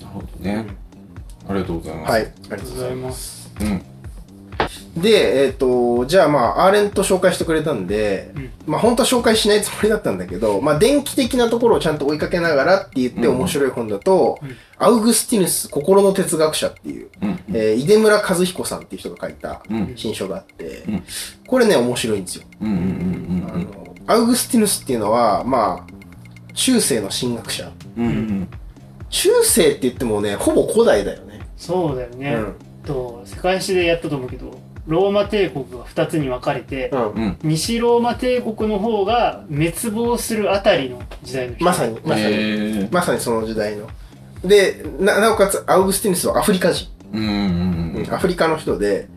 [0.00, 0.66] なるほどね、
[1.48, 2.10] ありがとうございます。
[2.10, 3.50] はい、ありがとうございます。
[3.60, 3.98] うん。
[4.96, 8.50] で、えっ、と、じゃあまあ、アーレント紹介してくれたんで、うん。
[8.66, 13.36] まあ本当は紹介しないつもりだったんだけど、まあ電気的なところをちゃんと追いかけながらって言ってうん。
[13.36, 14.56] 面白い本だと、うん。
[14.78, 17.40] アウグスティヌス、心の哲学者っていう、うん。
[17.48, 19.92] えー、井出村和彦さんっていう人が書いたうん。
[19.96, 21.04] 新書があって、うん。
[21.46, 22.44] これね、面白いんですよ。
[22.60, 23.50] うんうんうん。
[23.52, 25.97] あの、アウグスティヌスっていうのは、まあ、
[26.58, 27.70] 中世の神学者。
[27.96, 28.48] うんうん
[29.10, 31.40] 中世って言ってもね、ほぼ古代だよね。
[31.56, 32.34] そうだよね。
[32.34, 32.54] うん。
[32.84, 37.12] と、世界史でやったと思うけど、ローマ帝国が2つに分かれて、うん。
[37.12, 41.64] うん西ローマ帝国の方が滅亡するあたりの時代の人。
[41.64, 43.88] まさに、まさに、まさにその時代の。
[44.44, 46.90] で、な、なおかつ、アウグスティヌスはアフリカ人。
[47.14, 49.08] うんうんうんアフリカの人で、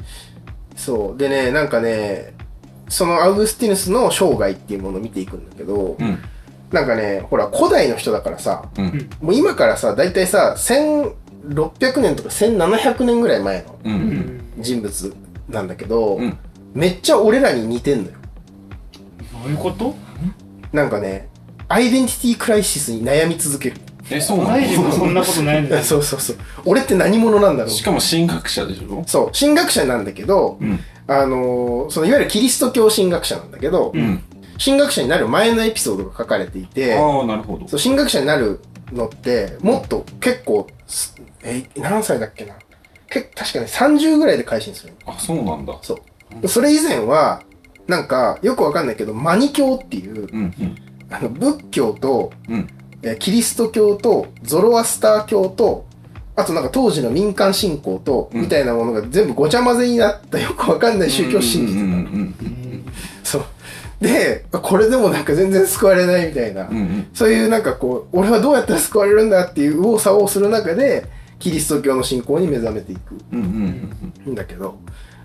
[0.77, 1.17] そう。
[1.17, 2.33] でね、なんかね、
[2.87, 6.17] そのアウグスティヌスの生涯っていうものを見ていくんだけど、うん
[6.71, 13.79] なんかね、ほら、古代の人だからさ、うんもう今からさ、だいたいさ、1600年とか1700年ぐらい前の。
[14.59, 15.13] 人物
[15.49, 16.37] なんだけど、うん
[16.73, 18.17] めっちゃ俺らに似てんのよ。
[19.43, 19.93] どういうこと？
[20.71, 21.27] なんかね、
[21.67, 23.75] アイデンティティクライシスに悩み続ける。
[24.09, 24.91] えそうなの？
[24.93, 25.83] そんなことないんだよ。
[25.83, 26.37] そうそうそう。
[26.65, 29.03] 俺って何者なんだろうしかも神学者でしょ？
[29.05, 34.23] そう、神学者なんだけど、うんあのーそのいわゆるキリスト教神学者なんだけど、うん
[34.63, 37.67] 神学者になる前のエピソードが書かれていて、ああなるほど。
[37.67, 38.59] そう神学者になる
[38.91, 42.55] のって、もっと結構す、え、何歳だっけな？
[43.09, 45.13] け確かね、30ぐらいで改心するの。
[45.13, 45.77] あそうなんだ。
[45.81, 45.99] そ
[46.41, 46.47] う。
[46.47, 47.43] それ以前は、
[47.87, 50.75] なんか、よくわかんないけど、マニ教っていう、うんうん。
[51.09, 52.67] あの、仏教と、うん。
[53.03, 55.85] えーキリスト教と、ゾロアスター教と、
[56.35, 58.41] あとなんか当時の民間信仰と、うん。
[58.41, 61.85] みたいなものが全部ごちゃ混ぜになったよくわかんない宗教を信じてた。
[64.01, 66.67] で、これでもなんか全然救われないみたいな。
[66.67, 71.05] うんうんそういうなんかこう、俺はどうやったら救われるんだっていう右往左往する中で、
[71.39, 73.91] キリスト教の信仰に目覚めていくうん
[74.25, 74.77] うんんだけど、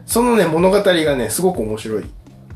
[0.07, 2.05] そのね、物語がね、すごく面白い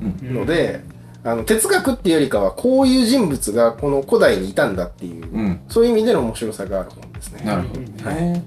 [0.00, 0.80] うんので、
[1.24, 7.42] あの、哲学っていうよりかは、こういう人物がこの古代にいたんだっていう、うんそういう意味での面白さがある本ですね。
[7.44, 8.44] なるほどね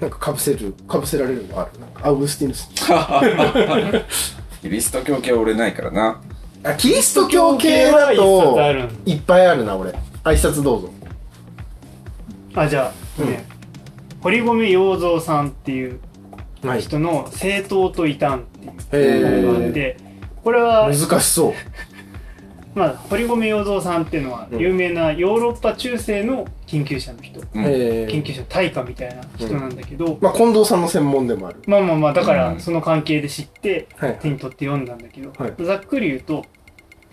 [0.00, 1.78] なんか被せる、被せられるのある。
[1.80, 2.70] なんかアウグスティヌス。
[4.62, 6.20] キリスト教系は俺ないからな
[6.62, 8.58] あ、キリスト教系だ一と
[9.06, 9.92] いっぱいあるな、俺。
[10.24, 10.90] あ、一冊どうぞ。
[12.54, 13.44] あ、じゃあ、ね、
[14.20, 16.00] 堀米洋三さんっていう
[16.62, 16.82] はい。
[16.82, 18.40] 人の「政党と異端」
[18.82, 19.96] っていうへ本があって、
[20.44, 21.52] これは、難しそう。
[22.74, 24.58] まあ、堀米洋三さんっていうのはうん。
[24.60, 27.64] 有名なヨーロッパ中世の研究者の人、うん。
[27.64, 31.62] へ研究者大家みたいな人なんだけど、まあ、近藤さんの専門でもある。
[31.66, 32.54] まあまあまあだかうん。
[32.56, 34.18] らその関係で知ってはい。
[34.20, 35.54] 手に取って読んだんだけど、はい。
[35.64, 36.44] ざっくり言うと、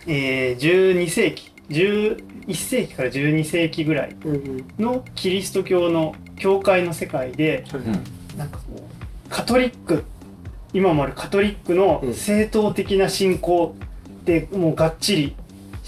[0.06, 10.06] えー、12世紀11世紀から12世紀ぐらいうんのキリスト教の教会の世界でうんなんかこうカトリック
[10.72, 12.14] 今もあるカトリックのうん。
[12.14, 13.76] 正統的な信仰
[14.24, 15.36] でもうがっちり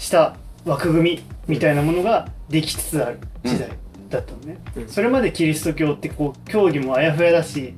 [0.00, 0.34] した
[0.64, 3.68] 枠組みみたいなものができつつある時代
[4.08, 4.88] だったのね、うん。
[4.88, 7.74] それまでキリスト教ってこう教義もあやふやだし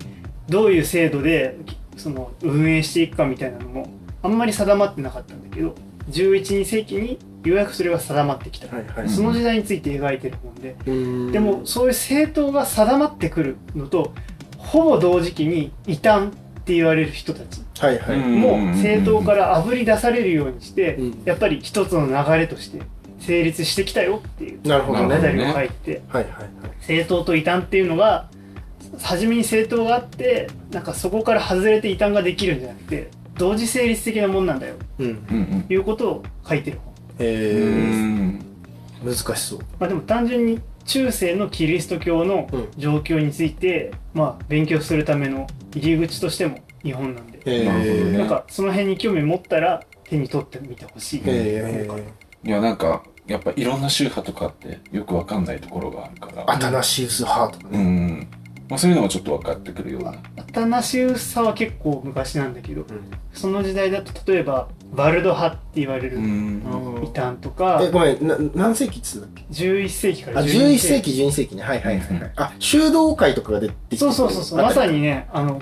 [0.48, 1.58] どういう制度で
[1.96, 3.88] その運営していくかみたいなのも
[4.22, 5.74] あんまり定まってなかったんだけど
[6.10, 9.08] 1112世紀にようやくそれが定まってきた、はいはい。
[9.08, 11.32] その時代について描いてる本で、うん。
[11.32, 14.12] でも、そういう政党が定まってくるのと
[14.58, 16.30] ほぼ同時期に異端
[16.62, 18.16] って言われる人たちはいはい。
[18.16, 22.80] うんも政党からあぶり出されるようにして、うんやっぱり一つの流れとして
[23.18, 25.16] 成立してきたよっていうなるほどね。
[25.16, 26.32] 物語はいを書いて、はいはい。
[26.80, 28.28] 政党と異端っていうのが
[29.00, 35.06] 初めに政党があってなんかそこから外れて異端ができるんじゃなくて同時成立的なもんなんだようん。
[35.06, 37.58] うんうんということを書いてる本、え。
[37.64, 38.38] ん
[39.04, 39.58] 難しそう。
[39.80, 42.68] まあ、でも単純に中世のキリスト教のうん。
[42.76, 48.18] 状況について、まあ勉強するための入り口としても日本なんで、へなるほどね。
[48.18, 51.88] なんかその辺に興味持ったら手に取ってみてほしい、え。
[52.44, 56.50] いやなんかやっぱいろんな宗派とかってよくわかんないところがあるから。
[56.50, 57.84] アタナシウス派とかうね。
[57.84, 58.28] ん
[58.72, 60.12] まあ、そういうのがちょっと分かってくるような。
[60.38, 62.86] アタナシウスさは結構昔なんだけど、
[63.34, 66.24] その時代だと例えば、バルド派って言われるうん。
[66.24, 71.62] うん異端とかえ、、ごめん、な何世紀っつうんだっけ？11世紀からあ、12 11世紀、12世紀ね。
[71.62, 72.32] はいはいはいはい。
[72.36, 75.60] あ、修道会とかが出てきてそうそうそうそう、まさにね、あの、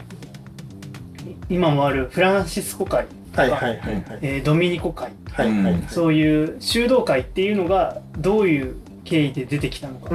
[1.49, 4.19] 今もあるフランシスコ会とか、はいはいはいはい。
[4.23, 5.83] えードミニコ会、はいはいはい。
[5.89, 8.77] そういう修道会っていうのがどういう
[9.11, 10.11] 経緯で出てきたのか。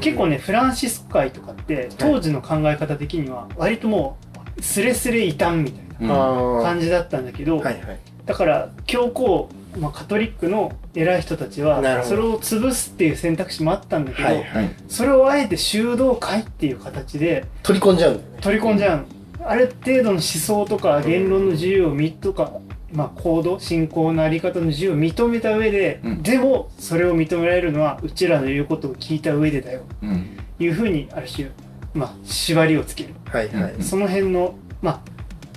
[0.00, 4.16] 結構ね、フランシスコ会とかって、当時の考え方的には、割とも
[4.58, 6.62] う、スレスレ異端みたいうんな。
[6.62, 7.98] 感じだったんだけど、はいはい。
[8.24, 14.70] だから、教皇、まあ、カトリックの偉い人たちは、それを潰すっていう選択肢もあったんだけど、はいはい。
[14.86, 18.20] それをあえて修道会っていう形で取り込んじゃうね。
[18.40, 19.04] 取り込んじゃうの。
[19.44, 22.52] ある程度の思想とか言論の自由をみとか、
[22.92, 30.36] まあ、行動信仰のあり方の自由を認めた上で、うんでもそれを認められるのはうちらの言うことを聞いた上でだようん。
[30.58, 31.48] いうふうにある種、
[31.94, 33.72] まあ、縛りをつける、はいはい。
[33.72, 35.00] うんその辺の、まあ、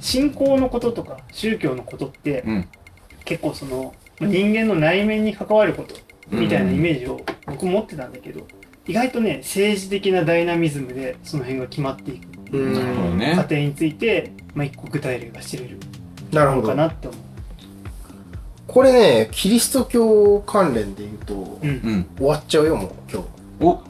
[0.01, 2.67] 信仰のこととか宗教のことってうん。
[3.25, 5.95] 結構その人間の内面に関わること
[6.29, 8.47] みたいなイメージを僕持ってたんだけど、
[8.87, 13.17] 意外とね政治的なダイナミズムでその辺が決まっていくうなるほどん。
[13.17, 13.43] ね過。
[13.43, 15.77] 程について、まあ、一個具体例が知れる
[16.31, 16.67] のなるほど。
[16.69, 17.19] かなって思う。
[18.67, 22.05] これね、キリスト教関連で言うと、うんうん。
[22.17, 23.23] 終わっちゃうよ、もう、今
[23.61, 23.81] おお？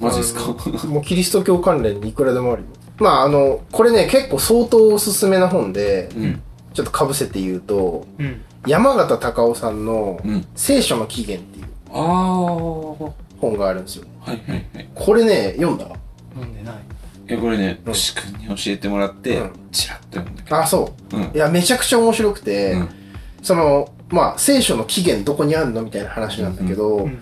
[0.00, 0.40] マジですか？
[0.78, 0.86] 日。
[0.88, 2.68] もうキリスト教関連にいくらでもあるよ。
[2.98, 6.42] まあ、あの、これね、結構相当おすすめな本で、うん。
[6.74, 8.40] ちょっと被せて言うと、うん。
[8.66, 10.46] 山形隆夫さんのうん。
[10.56, 12.42] 聖書の起源っていうああ。
[13.04, 14.04] は本があるんですよ。
[14.26, 14.88] いはいはい。
[14.94, 15.86] これね、読んだ？
[16.36, 16.74] 飲んでない。
[17.28, 20.56] え、これね、うん牛くんに教えてもらってうん、チラッと読んだけど。
[20.56, 21.16] あ、そう。
[21.16, 21.22] うん。
[21.22, 22.88] いや、めちゃくちゃ面白くて、うん
[23.42, 27.20] その、まあ、聖書の起源どこにあるのみたいな話なんだけど、うん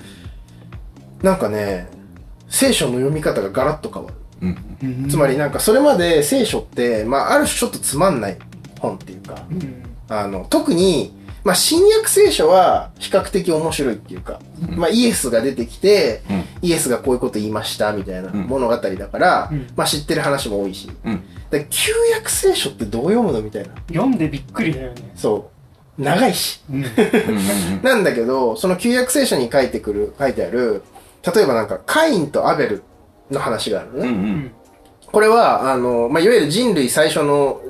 [1.22, 1.86] なんかね、
[2.48, 4.16] 聖書の読み方がガラッと変わる。
[4.82, 5.08] うん。
[5.08, 8.38] つまりなんかそれまで聖書って、まあ、ある種ちょっとつまんない
[8.78, 9.82] 本っていうか、うん。
[10.08, 11.14] あの、特に、
[11.44, 21.22] まあ、新約聖書は比較的面白いっていうか、うんまあ、イエスが出てきて、うんイエスがこういうこと言いましたみたいなうん物語だから、うんまあ、知ってる話も多いし、うん。
[21.50, 23.74] で旧約聖書ってどう読むのみたいな。
[23.88, 25.12] 読んでびっくりだよね。
[25.16, 25.59] そう。
[25.98, 26.62] 長いし。
[26.70, 26.84] うん。
[26.84, 26.88] うん。
[26.88, 27.82] うん。
[27.82, 30.82] なんだけど、その旧約聖書に書いてくる、書いてある、
[31.34, 32.82] 例えばなんか、カインとアベル
[33.30, 34.08] の話があるのね。
[34.08, 34.14] うん。
[34.14, 34.18] う。
[34.18, 34.52] うんん。
[35.12, 37.60] これは、あの、まあ、いわゆる人類最初の、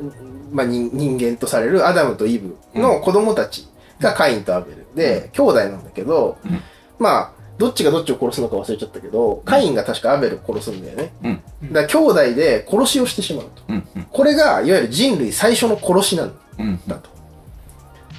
[0.53, 3.69] まあ、人人間とされるアダムとイブの子供たち
[4.01, 6.61] がカインとアベルで、兄弟なんだけど、うん
[6.99, 11.13] まあ、どっちがどっちを殺すのか忘れちゃったけど、カインが確かアベルを殺すんだよね。
[11.25, 11.29] う
[11.67, 11.73] ん。
[11.73, 13.63] だから兄弟で殺しをしてしまうと。
[13.69, 13.83] うん。
[14.11, 16.81] これが、いわゆる人類最初の殺しなんうん。
[16.87, 17.11] だと。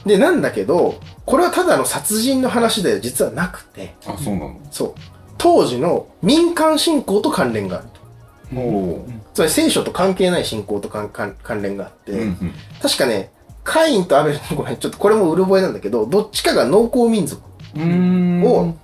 [0.05, 4.59] で、なんだけど、これはただの殺人の話では実はなくて、あ、そうなの？
[4.71, 4.93] そう。
[5.37, 8.01] 当時の民間信仰と関連があると。
[8.59, 12.19] おーつまり聖書と関係ない信仰と関関関連があって、うん。
[12.19, 12.53] うん。
[12.81, 13.31] 確かね、
[13.63, 17.41] カインとアベル、ごめん、ちょっとこれもうる覚えなんだけど、どっちかが農耕民族
[17.75, 18.43] うーん。
[18.43, 18.75] を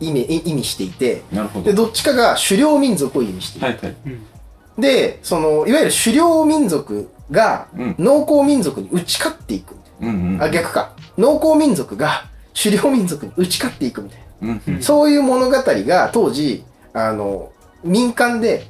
[0.00, 1.64] 意味意味していて、なるほど。
[1.64, 3.66] で、どっちかが狩猟民族を意味している。
[3.66, 3.96] はいはい。
[4.06, 4.82] うん。
[4.82, 9.74] で、その、いわゆる狩猟民族がうん農耕民族に打ち勝っていく。
[10.00, 10.34] うん。
[10.34, 10.42] うん。
[10.42, 10.92] あ、逆か。
[11.18, 12.24] 農耕民族が
[12.60, 14.62] 狩猟民族に打ち勝っていくみたいうん。
[14.66, 14.82] うんな。
[14.82, 17.50] そういう物語が当時、あの、
[17.84, 18.66] 民間で、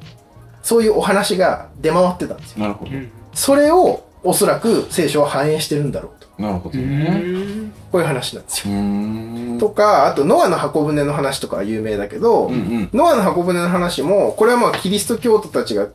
[0.62, 2.60] そういうお話が出回ってたんですよ。
[2.60, 2.90] なるほど。
[2.90, 3.10] うん。
[3.32, 6.42] それをおそらく聖書は反映してるんだろうと。
[6.42, 7.04] なるほどうね。
[7.10, 7.72] ん。
[7.92, 9.60] こういう話なんですうよ。
[9.60, 12.90] とか、あとノアの箱舟の話とかは有名だけど、うんうん。
[12.92, 15.86] ノアの箱舟の話も、これはまあキリスト教徒たちが、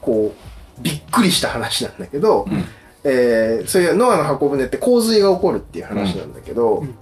[0.00, 2.64] こう、びっくりした話なんだけど、うん
[3.04, 6.94] えーそういうノアの箱舟って洪水が起こるっていう話なんだけど、うん。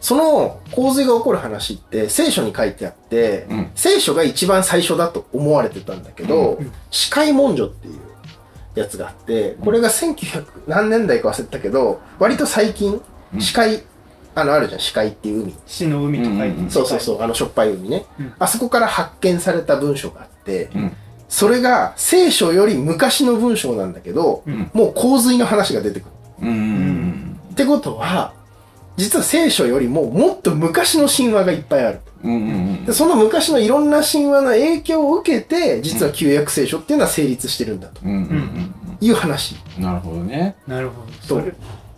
[0.00, 3.70] その洪水が起こる話って聖書に書いてあって、うん。
[3.74, 6.72] 聖書が一番最初だと思われてたんだけど、うん。
[6.90, 7.94] 司会文書っていう
[8.74, 13.00] やつがあって、これが1900何年代か忘れたけど、割と最近、
[13.34, 13.40] うん。
[13.40, 13.82] 司会、
[14.34, 15.54] あの、あるじゃん、司会っていう海。
[15.66, 16.70] 死の海と書いて、うんうん。
[16.70, 18.06] そうそうそう、あのしょっぱい海ね。
[18.18, 18.34] うん。
[18.38, 20.92] あそこから発見された文章があって、うん。
[21.30, 26.10] それが聖書より昔の文章なんだけど、うんもう洪水の話が出てくる。
[26.42, 26.48] うん。
[26.48, 27.40] うん。
[27.52, 28.34] ってことは、
[28.96, 32.00] 実は聖書よりももっと昔の神話がいっぱいある。
[32.24, 32.34] うん。
[32.34, 32.36] う
[32.82, 32.84] ん。
[32.84, 38.12] でその昔のいろんな神話の影響を受けて、実は旧約聖書っていうのは成立してるんだとうん。
[38.12, 38.74] うん。
[39.00, 39.56] いう話。
[39.78, 39.84] うん。
[39.84, 40.56] なるほどね。
[40.66, 41.06] なるほ
[41.36, 41.42] ど。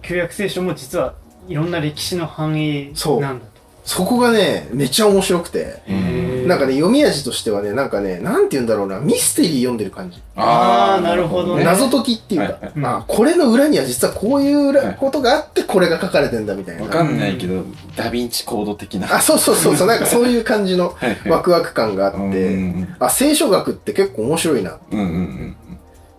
[0.02, 1.14] 旧約聖書も実は
[1.48, 3.51] いろんな歴史の反映そうなんだと。
[3.84, 5.82] そこがね、めっちゃ面白くて。
[5.88, 10.20] うんなんかね、読み味としてはね、なんかね、なんて言うんだろうな、ミステリー読んでる感じ。
[10.36, 11.64] あーなるほどね。
[11.64, 12.72] 謎解きっていうか、はいはい。
[13.00, 16.82] あ、これの裏には実はこういうことがあって、これが書かれてんだみたいな。
[16.82, 17.64] わかんないけど、
[17.96, 19.14] ダヴィンチコード的な。
[19.14, 20.94] あ、そうそうそうそう、 なんかそういう感じの
[21.26, 24.70] ワクワク感があって、うんあ、聖書学って結構面白いな。
[24.70, 25.56] っうんうんうん。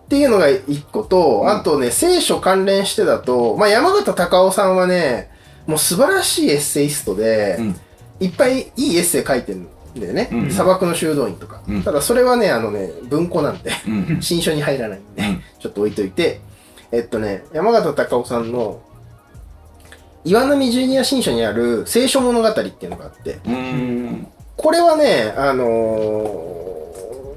[0.08, 1.50] ていうのが一個と、うん。
[1.50, 5.33] あとね、聖書関連してだと、まあ、山形隆夫さんはね、
[5.66, 7.80] もう素晴らしいエッセイストで、うん。
[8.20, 10.28] いっぱいいいエッセイ書いてるんだよね。
[10.32, 10.50] うん。
[10.50, 11.62] 砂漠の修道院とか。
[11.66, 11.82] うん。
[11.82, 13.92] ただそれはね、あのね、文庫なんで、うん。
[13.92, 15.42] うん新書に入らないんで、うん。
[15.58, 16.40] ちょっと置いといて、
[16.92, 18.80] えっとね、山形隆夫さんの、
[20.24, 24.26] 岩波ジュニア新書にある聖書物語っていうのがあって、うん。
[24.56, 26.64] これはね、あのー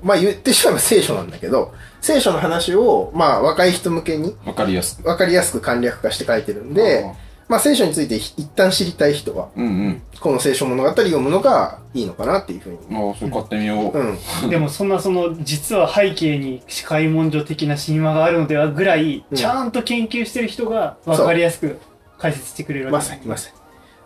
[0.03, 5.07] まあ言ってしまえば聖書なんだけど、聖書の話を、まあ若い人向けにわかりやすく。
[5.07, 7.05] わかりやすく簡略化して書いてるんで、
[7.47, 10.01] まあ聖書について一旦知りたい人は、うんうん。
[10.19, 12.77] この聖書物語読むのがいいのかなっていうふうに。
[12.91, 13.97] ああ、それ買ってみよう。
[13.97, 14.49] うん。
[14.49, 21.79] でもそんなその実は背景に司会文書的な神話があるのではぐらい、うんちゃんと研究してる人が分かりやすく
[22.17, 23.55] 解説してくれるわまけですさにまさに。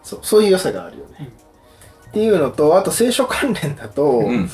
[0.03, 1.29] そう、そういう良さがあるよね。
[2.09, 4.49] っていうのと、あと聖書関連だと、うん。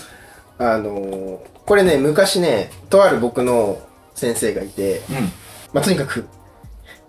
[0.60, 3.78] あのーこれね、昔ね、とある僕の
[4.16, 5.02] 先生がいて、
[5.74, 6.26] まあ、とにかく、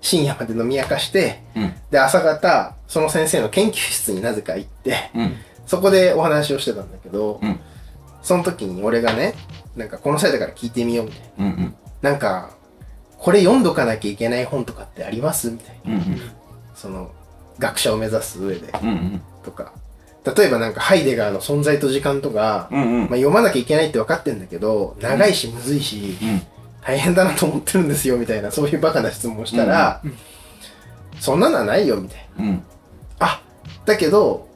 [0.01, 1.75] 深夜まで飲み明かして、うん。
[1.91, 5.35] で、朝方、その先生の研究室になぜか行って、うん。
[5.67, 7.61] そこでお話をしてたんだけど、うん。
[8.23, 9.35] その時に俺がね、
[9.77, 11.45] なんかこの際だから聞いてみようみたいな。
[11.47, 11.53] うん。
[11.53, 11.75] うん。
[12.01, 12.51] なんか、
[13.19, 15.51] これ読んどかなきゃいけない本とかってあります？
[15.51, 15.95] みたいな。
[15.95, 16.21] うん。
[16.75, 17.11] その、
[17.59, 18.89] 学者を目指す上で、うん。
[18.89, 19.23] うん。
[19.45, 19.73] とか。
[20.37, 22.83] 例えばなんかハイデガーの存在と時間とか、うん。
[22.83, 26.43] うんまあ、読まなきゃいけないって分かってんだけど、長いしむずいし、うん。
[26.83, 30.17] 大変だなと思ってるんですよ、みたいな、そういうバカな質問をしたら、うんうん
[31.21, 32.45] そんなのはないよ、みたいな。
[32.45, 32.63] うん。
[33.19, 33.43] あ、
[33.85, 34.49] だけど、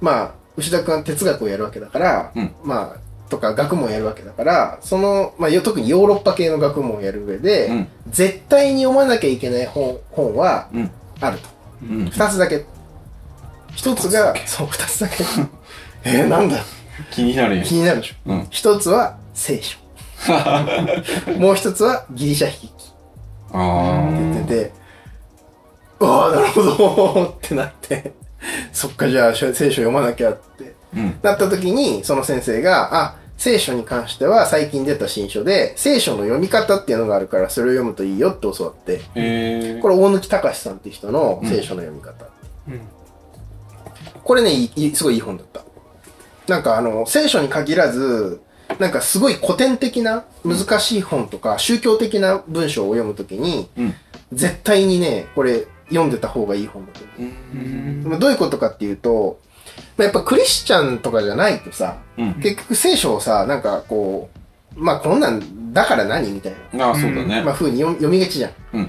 [0.00, 7.88] まあ、牛田くんは哲学をやるわけだから、うんまあ、とか学問をやるわけだから、その、まあ、よ特にヨーロッパ系の学問をやる上で、うん。
[8.08, 10.90] 絶対に読まなきゃいけない本、本はうん。
[11.20, 11.48] あると。
[11.82, 12.04] うん。
[12.06, 12.64] 二つだけ。
[13.74, 15.24] 一つが、そう、二つだけ。
[16.04, 16.58] えー、なんだ
[17.10, 17.64] 気になるよ。
[17.64, 18.14] 気になるでしょ。
[18.26, 18.46] うん。
[18.50, 19.78] 一つは聖書。
[21.38, 22.84] もう一つはギリシャ筆記って
[23.52, 24.72] あ言ってて、
[26.00, 28.12] ああ、なるほどってなって、
[28.72, 30.98] そっか、じゃあ聖書読まなきゃってあ。
[30.98, 31.18] うん。
[31.22, 39.78] なった時に、その先生が、あ、聖書に関しては最近出た新書で、聖書の読み方っていうのがあるから、それを読むといいよって教わって、へえ。
[39.80, 42.26] これ大貫隆さんっていう人の聖書の読み方。
[42.68, 42.80] うん
[44.26, 45.62] これね、いいすごいいい本だった。
[46.48, 48.40] なんかあの、聖書に限らず、
[48.78, 53.94] なんかすごい古典的な難しい本とか、宗教的な文章を読むときに、うん。
[54.32, 57.32] 絶対にね、これ読んでた方がいい本だと思う。
[57.52, 59.38] うんどういうことかっていうと、
[59.96, 62.34] まあやっぱクリスチャンとかじゃないとさ、うん。
[62.34, 64.30] 結局聖書をさ、なんかこ
[64.76, 66.30] う、まあこんなんだから何？
[66.32, 67.54] みたいああ、そうだな、ねまあ。
[67.54, 68.52] 風に読み読みがちじゃん。
[68.74, 68.80] うん。
[68.80, 68.88] うん。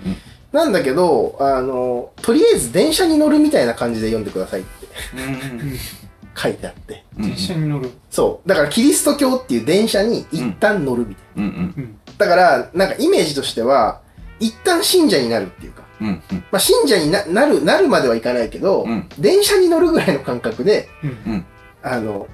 [0.52, 4.88] なんだけど、あの、とりあえず電車に乗るみたいな感じで読んでくださいって
[6.38, 7.04] 書いてあって。
[7.18, 7.32] うん。
[7.32, 8.48] 一緒に乗るそう。
[8.50, 11.44] だからキリスト教っていう電車に一旦乗るみたいうん。
[11.44, 11.74] うん。
[11.78, 12.26] うんな。
[12.26, 14.02] だから、なんかイメージとしては、
[14.40, 16.08] 一旦信者になるっていうか、うん。
[16.08, 16.22] うん。
[16.52, 21.46] まあ信者にななる、なるまではいかないけど、うん電車に乗るぐらいの感覚で、うんうん。
[21.82, 22.28] あの、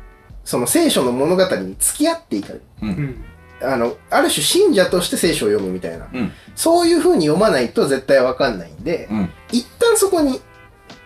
[0.44, 2.62] その聖書の物語に付き合っていかる。
[2.82, 3.24] うん
[3.62, 6.10] あの、ある種信者として聖書を読むみたいな。
[6.14, 6.32] うん。
[6.54, 9.30] そういう風に読まないと絶対わかんないんで、うん。
[9.54, 10.42] 一旦そこに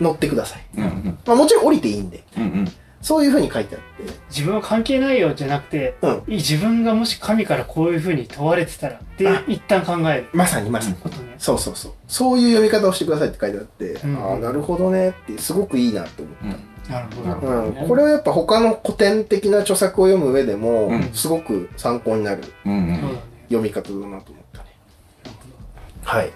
[0.01, 0.65] 乗ってください。
[0.77, 0.83] うん。
[0.83, 1.19] うん。
[1.25, 2.43] まあもちろん降りていいんで、うん。
[2.43, 2.71] うん。
[3.01, 10.95] そういう風に書いてあって、自分は関係ないよじゃなくて、うん自分がもし神からこういうふうに問われてたらってあ一旦考えるまさにまさに。
[10.95, 11.35] ことね。
[11.37, 11.91] そうそうそう。
[12.07, 16.35] そういう読み方をしてくださいって書いてあって、うんああ、なるほどねって、すごくいいなって思っ
[16.87, 16.93] た。
[16.93, 17.81] なるほなるほど。
[17.81, 22.43] うん、これはやっぱ他の古典的な著作を読む上でも、うんすごく参考になる。
[23.49, 24.65] 読み方だなと思ったね。
[26.03, 26.31] はい。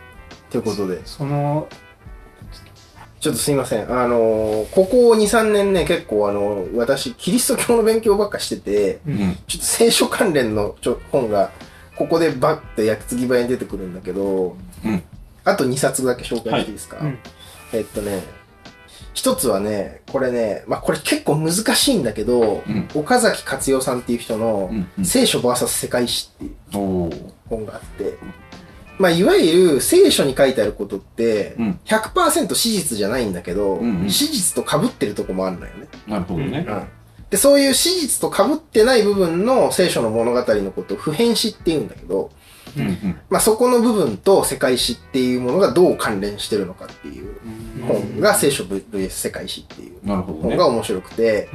[0.50, 1.68] ということで、その、
[3.22, 3.84] ちょっとすいません。
[3.92, 9.36] あのーここ2、3年ね、結構あの私、キリスト教の勉強ばっかしてて、ううんん。
[9.48, 11.52] ちょっと聖書関連のちょ本が、
[11.96, 15.04] ここでバッて焼き継ぎ早に出てくるんだけど、うん。
[15.44, 17.18] あと2冊だけ紹介していいですか、うん
[17.74, 18.22] えっとね、
[19.14, 24.72] 一つはね、これね、まあこれ結構難しいんだけど、うん岡崎克代さんっていう人の
[25.04, 26.52] 聖書 VS 世界史っていう。
[27.50, 28.18] 本があって、
[29.02, 31.80] まあいわゆる聖書に書いてあることってうん。
[31.86, 35.88] 100%史実じゃないんだけど、うんうん史実と被ってるとこもあるのよね。
[36.08, 36.66] なるほどね。
[36.68, 36.88] うん
[37.32, 42.30] で、そういう史実と被ってない部分の聖書の物語のことを普遍史って言うんだけど、
[42.78, 47.36] うんうんまあ、そこの部分と世界史っていうものがどう関連してるのかっていう
[47.88, 51.48] 本が聖書 VS 世界史っていうなるほどね本が面白くて、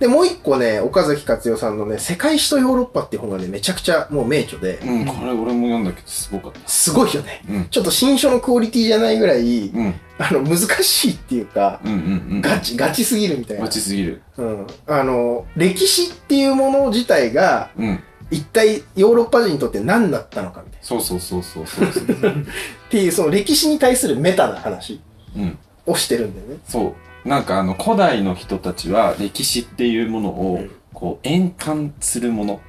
[0.00, 6.68] で、もう一個ね、岡崎克代さんのね、世界史とヨーロッパっていう本がね、めちゃくちゃもう名著で、うん、これ俺も読んだけどすごかった。
[6.68, 7.42] すごいよね。
[7.48, 7.64] うん。
[7.66, 9.94] ちょっと新書のクオリティじゃないぐらい、うん。
[10.18, 12.40] あの、難しいっていうか、うんうんうん。
[12.40, 13.68] ガチ、ガチすぎるみたいなガ。
[13.68, 14.22] チすぎる。
[14.36, 14.66] うん。
[14.86, 18.02] あの、歴史っていうもの自体が、うん。
[18.30, 20.86] 一体ヨーロッパ人にとって何だったのかみたいな。
[20.86, 21.84] そうそうそうそうそう。
[21.86, 21.90] っ
[22.90, 25.00] ていう、その歴史に対するメタな話
[25.36, 25.58] うん。
[25.86, 26.62] をしてるんだよね。
[26.66, 26.92] そう。
[27.24, 32.60] なんかあの、古代の人たちは歴史っていうものをうん、こう、円環するもの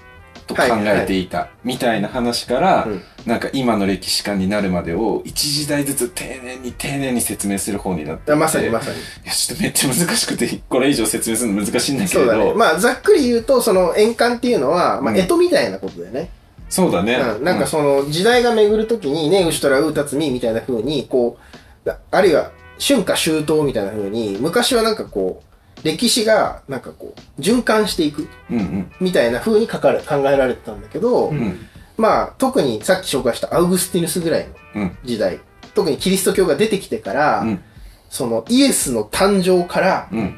[0.47, 8.97] と考えていた、みたいな話からうん、なんか今の歴史観になるまでを、一時代ずつ丁寧に丁寧に説明する本になってまさにまさに。
[8.97, 12.17] いや、ちょっとめっちゃ難しくて、これ以上説明するの難しいんだけ。
[12.17, 16.29] ど、まあ、ざっくり言うと、その円環っていうのは、まあ、うん干支みたいなことだよね。
[16.69, 17.15] そうだね。
[17.15, 21.37] うん、なんかその時代が巡るときに、ね、牛とらうたつみみたいな風に、こ
[21.83, 28.91] う、だあるいは春夏秋冬みたいな風に、昔はなんかこう、歴史がなんかこう、循環していくうんうん。
[28.99, 31.59] みたいな風に書かれ考えられてたんだけど、うんうん。
[31.97, 34.97] まあ特にさっき紹介したアウグスティヌスぐらいのうん。
[35.03, 35.39] 時代、
[35.73, 37.63] 特にキリスト教が出てきてから、うん。
[38.09, 40.35] そのイエスの誕生からうん。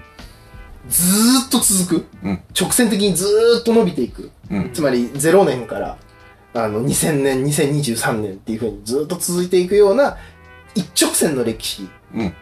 [0.89, 4.31] ずーっと続く、うん直線的にずーっと伸びていく。
[4.51, 4.71] うん。
[4.73, 5.97] つまり0年から
[6.53, 10.17] あの2000年、2023年っていう風にずっと続いていくような
[10.75, 12.34] 一直線の歴史うん。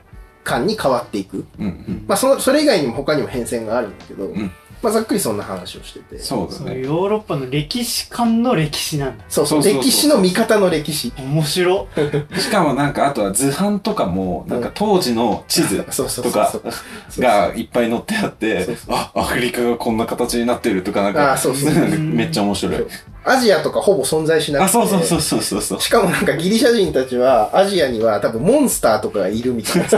[0.43, 1.45] 観に変わっていく。
[1.59, 2.05] うん。
[2.07, 4.51] まあその、それ以外にも他にも変遷があるんだけど、ん
[4.81, 6.19] まあざっくりそんな話をしてて。
[6.19, 6.81] そうだね。
[6.81, 9.25] ヨーロッパの歴史観の歴史なんだ。
[9.27, 11.11] そうそうそうそう歴史の見方の歴史。
[11.17, 11.87] 面白。
[12.37, 16.61] しかもなんか、あとは図版とかも、なんか当時の地図 そうそうとかそう
[17.09, 17.23] そう。
[17.23, 22.85] がいっぱい載ってあってそうそう、あ、アフリカがこんな形になってるとか、なんか、あそうそうなんかめっちゃ面白い。
[23.25, 24.77] アジアとかほぼ存在しなくて。
[24.77, 25.81] あ、そうそうそうそうそうそう。
[25.81, 29.87] しかもなんかギリシャ人たちはアジアには多分モンスターとかがいるみたいな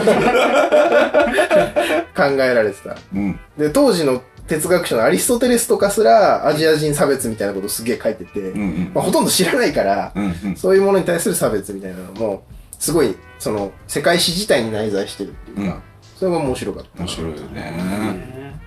[2.15, 2.95] 考えられてた。
[3.13, 3.39] うん。
[3.57, 8.91] で、当時の哲学者のアリストテレスとかすらアジア人差別みたいなことすげえ書いてて、うんうん。
[8.93, 10.55] まあ、ほとんど知らないから、うんうん。
[10.55, 12.43] そういうものに対する差別みたいなのも、
[12.79, 15.81] すごい、その、世界史自体に内在してるっていうか、うん
[16.17, 17.03] それが面白かった。
[17.03, 17.61] 面白いよね。
[17.61, 18.59] ね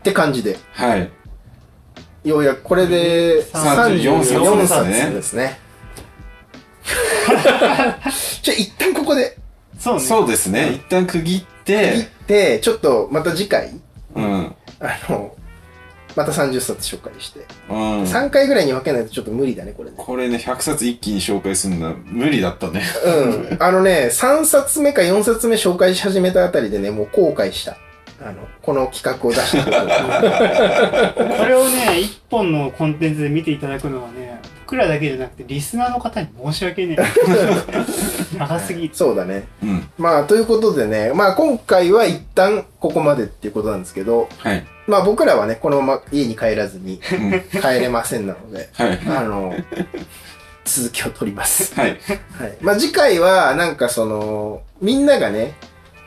[0.00, 1.08] って感じで、はい。
[2.24, 5.58] ようやくこれで34 34冊ですね冊ですね。
[8.42, 9.36] じゃあ一旦ここで
[9.78, 10.00] そうね。
[10.00, 10.72] そうですね。
[10.74, 13.70] 一旦区切っ、切ってて、ちょっとまた次回、
[14.14, 14.54] うん。
[14.78, 15.34] あの、
[16.16, 17.40] また30冊紹介して。
[17.68, 18.02] うん。
[18.02, 19.96] 3回ぐらいに分けないとちょっと無理だね、これね。
[19.98, 22.82] これね、100冊一気に紹介するのは無理だったね。
[23.04, 23.56] うん。
[23.58, 27.76] あのね、3冊目か4冊目紹介し始めたあたりでね、もう後悔した。
[28.22, 34.40] あの、この企画を出したことをこれをね、一本のコンテンツで見ていただくのはね、
[34.70, 37.02] 僕らだけじゃなくて、リスナーの方に申し訳ねえ。
[38.38, 38.94] 長すぎる。
[38.94, 39.48] そうだね。
[39.62, 39.88] うん。
[39.98, 44.64] まあ、ということでね、まあ今回は一旦ここまでっていうことなんですけど、はい。
[44.86, 47.60] まあ僕らはね、このまま家に帰らずにうん。
[47.60, 49.00] 帰れませんなので、はい。
[49.08, 49.54] あの、
[50.64, 51.74] 続きを取ります。
[51.74, 51.98] はい。
[52.38, 52.56] はい。
[52.60, 55.54] まあ次回は、なんかその、みんながね、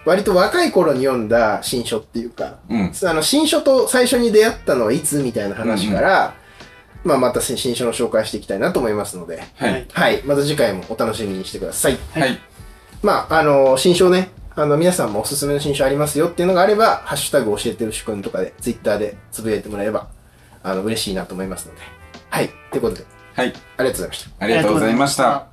[0.06, 2.92] 割と若い頃に読んだ新書っていうか、うん。
[3.04, 6.36] あの、新書と最初に出会ったのはいつみたいな話から、
[7.04, 9.88] まあまた新書の紹介していきたいなと思いますので、はい。
[9.92, 10.24] はい。
[10.24, 11.98] また次回もお楽しみにしてください。
[12.14, 12.40] はい。
[13.02, 20.08] まあ、あの、新書ね、あの、皆さんもおすすめの新書ありますよっていうのがあれば、ハッシュタグ教えてるしくんとかで、ツイッターでつぶやいてもらえれば、
[20.64, 21.82] あの、嬉しいなと思いますので。
[22.30, 22.50] はい。
[22.72, 23.54] ということで、はい。
[23.78, 24.30] ありがとうございました。
[24.40, 25.53] ありがとうございました。